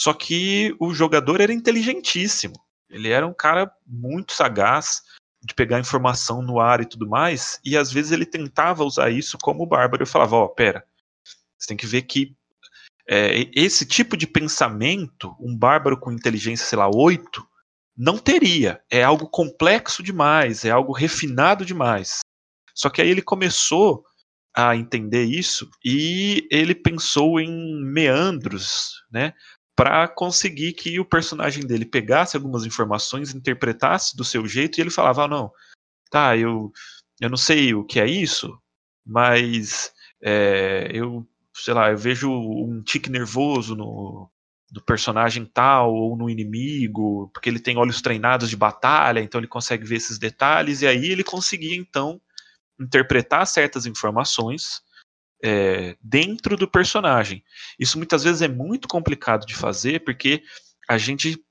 Só 0.00 0.14
que 0.14 0.74
o 0.80 0.94
jogador 0.94 1.42
era 1.42 1.52
inteligentíssimo. 1.52 2.54
Ele 2.88 3.10
era 3.10 3.26
um 3.26 3.34
cara 3.34 3.70
muito 3.86 4.32
sagaz 4.32 5.02
de 5.42 5.52
pegar 5.52 5.78
informação 5.78 6.40
no 6.40 6.58
ar 6.58 6.80
e 6.80 6.86
tudo 6.86 7.06
mais, 7.06 7.60
e 7.62 7.76
às 7.76 7.92
vezes 7.92 8.10
ele 8.10 8.24
tentava 8.24 8.82
usar 8.82 9.10
isso 9.10 9.36
como 9.36 9.66
bárbaro. 9.66 10.02
Eu 10.02 10.06
falava: 10.06 10.36
Ó, 10.36 10.44
oh, 10.44 10.48
pera, 10.48 10.86
você 11.58 11.68
tem 11.68 11.76
que 11.76 11.84
ver 11.84 12.00
que 12.00 12.34
é, 13.06 13.46
esse 13.54 13.84
tipo 13.84 14.16
de 14.16 14.26
pensamento, 14.26 15.36
um 15.38 15.54
bárbaro 15.54 16.00
com 16.00 16.10
inteligência, 16.10 16.64
sei 16.64 16.78
lá, 16.78 16.88
8, 16.88 17.46
não 17.94 18.16
teria. 18.16 18.82
É 18.90 19.02
algo 19.02 19.28
complexo 19.28 20.02
demais, 20.02 20.64
é 20.64 20.70
algo 20.70 20.94
refinado 20.94 21.62
demais. 21.62 22.20
Só 22.74 22.88
que 22.88 23.02
aí 23.02 23.10
ele 23.10 23.20
começou 23.20 24.02
a 24.56 24.74
entender 24.74 25.24
isso 25.24 25.68
e 25.84 26.48
ele 26.50 26.74
pensou 26.74 27.38
em 27.38 27.84
meandros, 27.84 29.04
né? 29.12 29.34
Para 29.80 30.06
conseguir 30.06 30.74
que 30.74 31.00
o 31.00 31.06
personagem 31.06 31.66
dele 31.66 31.86
pegasse 31.86 32.36
algumas 32.36 32.66
informações, 32.66 33.34
interpretasse 33.34 34.14
do 34.14 34.22
seu 34.22 34.46
jeito 34.46 34.76
e 34.76 34.82
ele 34.82 34.90
falava: 34.90 35.24
ah, 35.24 35.28
não, 35.28 35.50
tá, 36.10 36.36
eu 36.36 36.70
Eu 37.18 37.30
não 37.30 37.36
sei 37.38 37.72
o 37.72 37.82
que 37.82 37.98
é 37.98 38.06
isso, 38.06 38.60
mas 39.06 39.90
é, 40.22 40.90
eu, 40.92 41.26
sei 41.54 41.72
lá, 41.72 41.90
eu 41.90 41.96
vejo 41.96 42.30
um 42.30 42.82
tique 42.82 43.08
nervoso 43.08 43.74
no, 43.74 44.30
do 44.70 44.82
personagem 44.82 45.46
tal 45.46 45.94
ou 45.94 46.14
no 46.14 46.28
inimigo, 46.28 47.30
porque 47.32 47.48
ele 47.48 47.58
tem 47.58 47.78
olhos 47.78 48.02
treinados 48.02 48.50
de 48.50 48.56
batalha, 48.56 49.20
então 49.20 49.40
ele 49.40 49.48
consegue 49.48 49.86
ver 49.86 49.96
esses 49.96 50.18
detalhes, 50.18 50.82
e 50.82 50.86
aí 50.86 51.06
ele 51.06 51.24
conseguia 51.24 51.76
então 51.76 52.20
interpretar 52.78 53.46
certas 53.46 53.86
informações 53.86 54.82
é, 55.42 55.96
dentro 56.02 56.56
do 56.56 56.68
personagem. 56.68 57.42
Isso 57.78 57.98
muitas 57.98 58.24
vezes 58.24 58.42
é 58.42 58.48
muito 58.48 58.88
complicado 58.88 59.46
de 59.46 59.54
fazer, 59.54 60.04
porque 60.04 60.42
a 60.88 60.98
gente 60.98 61.42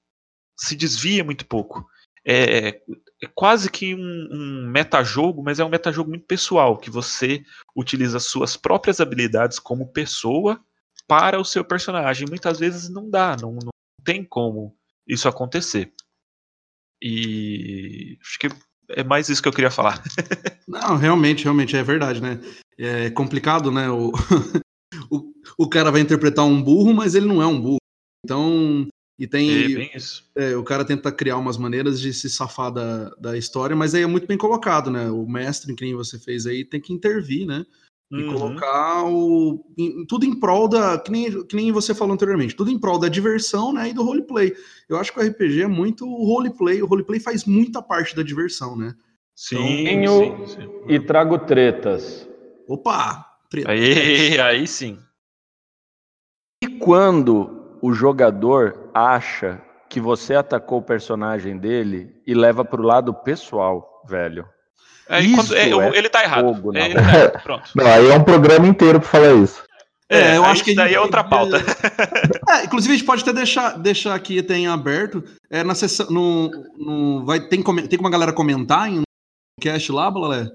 se 0.57 0.75
desvia 0.75 1.23
muito 1.23 1.45
pouco. 1.45 1.85
É, 2.25 2.81
é 3.21 3.27
quase 3.33 3.69
que 3.69 3.95
um, 3.95 4.29
um 4.31 4.69
metajogo, 4.69 5.41
mas 5.41 5.59
é 5.59 5.65
um 5.65 5.69
metajogo 5.69 6.09
muito 6.09 6.25
pessoal, 6.25 6.77
que 6.77 6.89
você 6.89 7.43
utiliza 7.75 8.19
suas 8.19 8.55
próprias 8.55 8.99
habilidades 8.99 9.59
como 9.59 9.91
pessoa 9.91 10.63
para 11.07 11.39
o 11.39 11.45
seu 11.45 11.63
personagem. 11.63 12.27
Muitas 12.29 12.59
vezes 12.59 12.89
não 12.89 13.09
dá, 13.09 13.35
não, 13.35 13.53
não 13.53 13.71
tem 14.03 14.23
como 14.23 14.75
isso 15.07 15.27
acontecer. 15.27 15.91
E 17.01 18.17
acho 18.21 18.39
que 18.39 18.49
é 18.89 19.03
mais 19.03 19.29
isso 19.29 19.41
que 19.41 19.47
eu 19.47 19.53
queria 19.53 19.71
falar. 19.71 20.03
Não, 20.67 20.97
realmente, 20.97 21.43
realmente 21.43 21.75
é 21.75 21.81
verdade, 21.81 22.21
né? 22.21 22.39
É 22.79 23.09
complicado, 23.09 23.71
né? 23.71 23.89
O, 23.89 24.11
o, 25.11 25.33
o 25.57 25.69
cara 25.69 25.91
vai 25.91 25.99
interpretar 26.01 26.45
um 26.45 26.61
burro, 26.63 26.93
mas 26.93 27.13
ele 27.13 27.25
não 27.25 27.41
é 27.41 27.45
um 27.45 27.59
burro. 27.59 27.77
Então, 28.23 28.87
e 29.19 29.27
tem. 29.27 29.65
É 29.65 29.67
bem 29.75 29.91
isso. 29.93 30.23
É, 30.35 30.55
o 30.55 30.63
cara 30.63 30.85
tenta 30.85 31.11
criar 31.11 31.35
umas 31.37 31.57
maneiras 31.57 31.99
de 31.99 32.13
se 32.13 32.29
safar 32.29 32.71
da, 32.71 33.09
da 33.15 33.37
história, 33.37 33.75
mas 33.75 33.93
aí 33.93 34.03
é 34.03 34.07
muito 34.07 34.25
bem 34.27 34.37
colocado, 34.37 34.89
né? 34.89 35.09
O 35.11 35.27
mestre, 35.27 35.75
que 35.75 35.83
nem 35.83 35.93
você 35.93 36.17
fez 36.17 36.45
aí, 36.45 36.63
tem 36.63 36.79
que 36.79 36.93
intervir, 36.93 37.45
né? 37.45 37.65
E 38.11 38.23
Uhum. 38.23 38.27
colocar 38.33 39.03
o, 39.05 39.63
em- 39.77 40.05
tudo 40.07 40.25
em 40.25 40.39
prol 40.39 40.67
da. 40.69 40.97
Que 40.97 41.11
nem, 41.11 41.43
que 41.45 41.55
nem 41.57 41.71
você 41.73 41.93
falou 41.93 42.13
anteriormente, 42.13 42.55
tudo 42.55 42.71
em 42.71 42.79
prol 42.79 42.97
da 42.97 43.09
diversão 43.09 43.73
né, 43.73 43.89
e 43.89 43.93
do 43.93 44.03
roleplay. 44.03 44.55
Eu 44.87 44.97
acho 44.97 45.11
que 45.13 45.19
o 45.19 45.21
RPG 45.23 45.63
é 45.63 45.67
muito 45.67 46.07
o 46.07 46.25
roleplay. 46.25 46.81
O 46.81 46.85
roleplay 46.87 47.19
faz 47.19 47.43
muita 47.43 47.81
parte 47.81 48.15
da 48.15 48.23
diversão, 48.23 48.75
né? 48.77 48.95
Sim, 49.35 49.83
Tenho- 49.83 50.17
sim, 50.17 50.47
sim. 50.61 50.69
E 50.87 50.99
trago 50.99 51.37
tretas. 51.39 52.28
Opa! 52.69 53.25
Aí, 53.65 54.39
aí 54.39 54.67
sim. 54.67 54.99
E 56.63 56.67
quando 56.67 57.77
o 57.81 57.91
jogador 57.93 58.91
acha 58.93 59.59
que 59.89 59.99
você 59.99 60.35
atacou 60.35 60.77
o 60.77 60.83
personagem 60.83 61.57
dele 61.57 62.15
e 62.27 62.35
leva 62.35 62.63
pro 62.63 62.83
lado 62.83 63.11
pessoal, 63.11 64.03
velho? 64.07 64.47
Aí, 65.09 65.25
Isso 65.33 65.35
quando- 65.35 65.55
é, 65.55 65.69
é 65.95 65.97
ele 65.97 66.09
tá 66.09 66.23
errado. 66.23 66.53
fogo 66.53 66.77
É, 66.77 66.85
ele 66.85 66.93
tá 66.93 66.99
errado. 67.01 67.41
Pronto. 67.41 67.71
Não, 67.75 67.87
aí 67.87 68.07
é 68.07 68.13
um 68.15 68.23
programa 68.23 68.67
inteiro 68.67 68.99
pra 68.99 69.09
falar 69.09 69.33
isso. 69.33 69.63
É, 70.07 70.37
eu 70.37 70.43
aí 70.43 70.51
acho 70.51 70.63
que 70.63 70.71
isso 70.71 70.77
daí 70.77 70.93
é 70.93 70.99
outra 70.99 71.23
pauta. 71.23 71.57
É, 72.49 72.65
inclusive, 72.65 72.93
a 72.93 72.97
gente 72.97 73.05
pode 73.05 73.21
até 73.21 73.31
deixar, 73.31 73.77
deixar 73.77 74.15
aqui 74.15 74.41
tem 74.41 74.65
aberto. 74.67 75.23
É, 75.51 75.63
na 75.63 75.75
sessão. 75.75 76.07
No, 76.09 76.49
no, 76.77 77.23
vai, 77.25 77.47
tem, 77.47 77.63
tem 77.63 77.97
como 77.97 78.07
a 78.07 78.11
galera 78.11 78.33
comentar 78.33 78.89
em 78.89 78.99
um 78.99 79.03
cast 79.61 79.91
lá, 79.91 80.09
Balalé? 80.09 80.47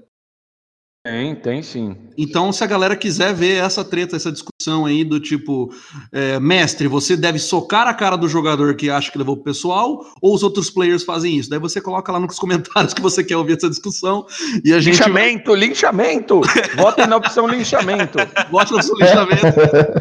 Tem, 1.05 1.35
tem 1.35 1.61
sim. 1.61 1.95
Então, 2.17 2.51
se 2.51 2.63
a 2.63 2.67
galera 2.67 2.95
quiser 2.95 3.31
ver 3.31 3.63
essa 3.63 3.85
treta, 3.85 4.15
essa 4.15 4.31
discussão 4.31 4.87
aí 4.87 5.03
do 5.03 5.19
tipo, 5.19 5.71
é, 6.11 6.39
mestre, 6.39 6.87
você 6.87 7.15
deve 7.15 7.37
socar 7.37 7.87
a 7.87 7.93
cara 7.93 8.15
do 8.15 8.27
jogador 8.27 8.73
que 8.75 8.89
acha 8.89 9.11
que 9.11 9.17
levou 9.19 9.35
pro 9.35 9.43
pessoal, 9.43 10.03
ou 10.19 10.33
os 10.33 10.41
outros 10.41 10.71
players 10.71 11.03
fazem 11.03 11.37
isso? 11.37 11.47
Daí 11.47 11.59
você 11.59 11.79
coloca 11.79 12.11
lá 12.11 12.19
nos 12.19 12.39
comentários 12.39 12.91
que 12.91 13.03
você 13.03 13.23
quer 13.23 13.37
ouvir 13.37 13.55
essa 13.55 13.69
discussão 13.69 14.25
e 14.63 14.73
a 14.73 14.79
gente 14.79 14.93
Linchamento, 14.95 15.53
linchamento! 15.53 16.41
Votem 16.75 17.05
na 17.05 17.17
opção 17.17 17.47
linchamento. 17.47 18.17
bota 18.49 18.73
no 18.73 18.81
seu 18.81 18.95
listamento 18.95 19.45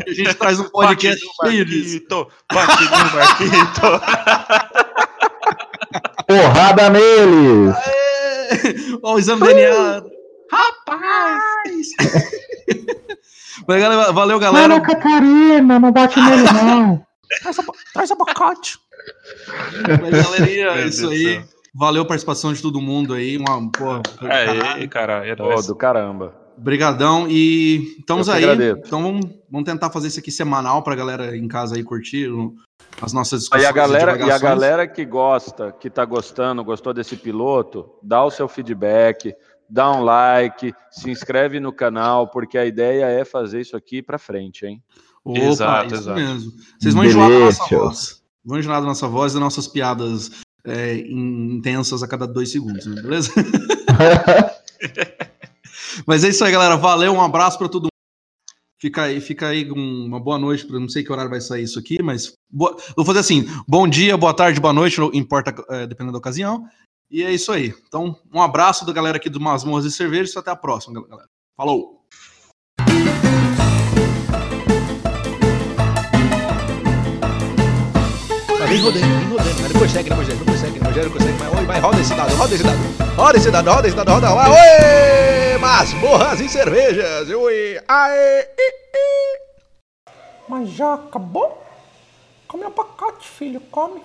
e 0.06 0.10
a 0.10 0.14
gente 0.14 0.34
traz 0.36 0.58
um 0.58 0.70
podcast 0.70 1.22
cheio 1.42 1.66
disso. 1.66 2.00
Marquito, 2.08 2.28
bate 2.50 2.82
no 2.88 3.12
Marquito. 3.12 3.80
Porrada 6.26 6.88
neles! 6.88 7.76
Ó, 9.02 9.16
o 9.16 9.18
exame 9.18 9.42
DNA. 9.42 10.13
Rapaz! 10.50 11.88
Mas, 13.66 13.80
galera, 13.80 14.12
valeu, 14.12 14.38
galera. 14.38 14.80
Catarina, 14.80 15.78
não 15.78 15.92
bate 15.92 16.20
nele 16.20 16.42
não. 16.52 17.06
Traz 17.92 18.10
abacate. 18.10 18.78
Mas, 20.00 20.10
galerinha, 20.24 20.66
é 20.70 20.86
isso 20.86 21.08
aí. 21.08 21.42
Valeu 21.74 22.02
a 22.02 22.06
participação 22.06 22.52
de 22.52 22.62
todo 22.62 22.80
mundo 22.80 23.14
aí. 23.14 23.36
Uma, 23.36 23.56
Aí, 23.56 24.46
caralho. 24.46 24.88
cara, 24.88 25.26
é 25.26 25.34
nóis. 25.36 25.66
do 25.66 25.74
caramba. 25.74 26.34
Brigadão 26.56 27.26
e 27.28 27.96
estamos 27.98 28.28
aí. 28.28 28.44
agradeço. 28.44 28.82
Então 28.86 29.02
vamos, 29.02 29.26
vamos 29.50 29.64
tentar 29.66 29.90
fazer 29.90 30.06
isso 30.06 30.20
aqui 30.20 30.30
semanal 30.30 30.82
pra 30.84 30.94
galera 30.94 31.36
em 31.36 31.48
casa 31.48 31.74
aí 31.74 31.82
curtir 31.82 32.28
as 33.02 33.12
nossas 33.12 33.40
E 33.40 33.42
discussões. 33.42 33.68
a 33.68 33.72
galera, 33.72 34.10
e 34.12 34.14
a 34.14 34.16
divagações. 34.18 34.40
galera 34.42 34.86
que 34.86 35.04
gosta, 35.04 35.72
que 35.72 35.90
tá 35.90 36.04
gostando, 36.04 36.62
gostou 36.62 36.94
desse 36.94 37.16
piloto, 37.16 37.90
dá 38.00 38.22
o 38.24 38.30
seu 38.30 38.46
feedback, 38.46 39.34
dá 39.74 39.90
um 39.92 40.04
like, 40.04 40.72
se 40.90 41.10
inscreve 41.10 41.58
no 41.58 41.72
canal, 41.72 42.28
porque 42.28 42.56
a 42.56 42.64
ideia 42.64 43.06
é 43.06 43.24
fazer 43.24 43.60
isso 43.60 43.76
aqui 43.76 44.00
pra 44.00 44.18
frente, 44.18 44.64
hein? 44.64 44.80
Opa, 45.24 45.38
Exato, 45.40 45.86
isso 45.86 45.94
exato. 46.04 46.20
mesmo. 46.20 46.52
Vocês 46.78 46.94
vão 46.94 47.04
enjoar 47.04 47.28
da 47.28 47.38
nossa 47.40 47.66
voz. 47.76 48.22
Vão 48.44 48.58
enjoar 48.58 48.80
da 48.80 48.86
nossa 48.86 49.08
voz 49.08 49.32
e 49.32 49.34
das 49.34 49.42
nossas 49.42 49.66
piadas 49.66 50.30
é, 50.64 50.94
intensas 51.08 52.02
a 52.04 52.08
cada 52.08 52.26
dois 52.26 52.52
segundos, 52.52 52.86
né? 52.86 53.02
beleza? 53.02 53.32
Mas 56.06 56.24
é 56.24 56.28
isso 56.28 56.44
aí, 56.44 56.52
galera. 56.52 56.76
Valeu, 56.76 57.12
um 57.12 57.22
abraço 57.22 57.58
pra 57.58 57.68
todo 57.68 57.84
mundo. 57.84 57.88
Fica 58.80 59.04
aí, 59.04 59.20
fica 59.20 59.48
aí 59.48 59.70
um- 59.72 60.04
uma 60.06 60.20
boa 60.20 60.38
noite, 60.38 60.66
pra- 60.66 60.78
não 60.78 60.88
sei 60.88 61.02
que 61.02 61.10
horário 61.10 61.30
vai 61.30 61.40
sair 61.40 61.62
isso 61.62 61.78
aqui, 61.78 62.02
mas 62.02 62.34
boa- 62.50 62.76
vou 62.94 63.04
fazer 63.04 63.20
assim: 63.20 63.46
bom 63.66 63.88
dia, 63.88 64.16
boa 64.16 64.34
tarde, 64.34 64.60
boa 64.60 64.74
noite, 64.74 64.98
não 65.00 65.10
importa, 65.14 65.54
é, 65.70 65.86
dependendo 65.86 66.12
da 66.12 66.18
ocasião. 66.18 66.64
E 67.10 67.22
é 67.22 67.32
isso 67.32 67.52
aí. 67.52 67.74
Então, 67.86 68.18
um 68.32 68.40
abraço 68.40 68.84
da 68.86 68.92
galera 68.92 69.18
aqui 69.18 69.28
do 69.28 69.40
Masmorras 69.40 69.84
e 69.84 69.90
Cervejas 69.90 70.34
e 70.34 70.38
até 70.38 70.50
a 70.50 70.56
próxima, 70.56 71.02
galera. 71.06 71.28
Falou! 71.56 72.04
Mas 78.58 78.70
vem 78.70 78.80
rodando, 78.80 79.06
vem 79.06 79.28
rodando. 79.28 79.62
Não 79.74 79.80
consegue, 79.80 80.10
não 80.10 80.16
consegue, 80.16 80.38
não 80.38 80.46
consegue, 80.46 80.78
não 80.78 80.86
consegue, 80.86 81.06
não 81.06 81.12
consegue. 81.12 81.38
Mas 81.38 81.58
oi, 81.58 81.66
vai, 81.66 81.80
roda 81.80 82.00
esse 82.00 82.14
dado, 82.14 82.34
roda 82.34 82.54
esse 82.54 82.64
dado. 82.64 83.14
Roda 83.14 83.36
esse 83.38 83.50
dado, 83.50 83.70
roda 83.70 83.86
esse 83.86 83.96
dado, 83.96 84.10
roda. 84.10 84.34
Vai, 84.34 84.50
oi! 84.50 85.58
Masmorras 85.58 86.40
e 86.40 86.48
cervejas. 86.48 87.28
Oi! 87.28 87.80
Aê! 87.86 88.48
i, 88.58 88.72
i. 88.96 90.10
Mas 90.48 90.70
já 90.70 90.94
acabou? 90.94 91.62
Come 92.48 92.64
abacate, 92.64 93.28
filho, 93.28 93.60
come. 93.70 94.00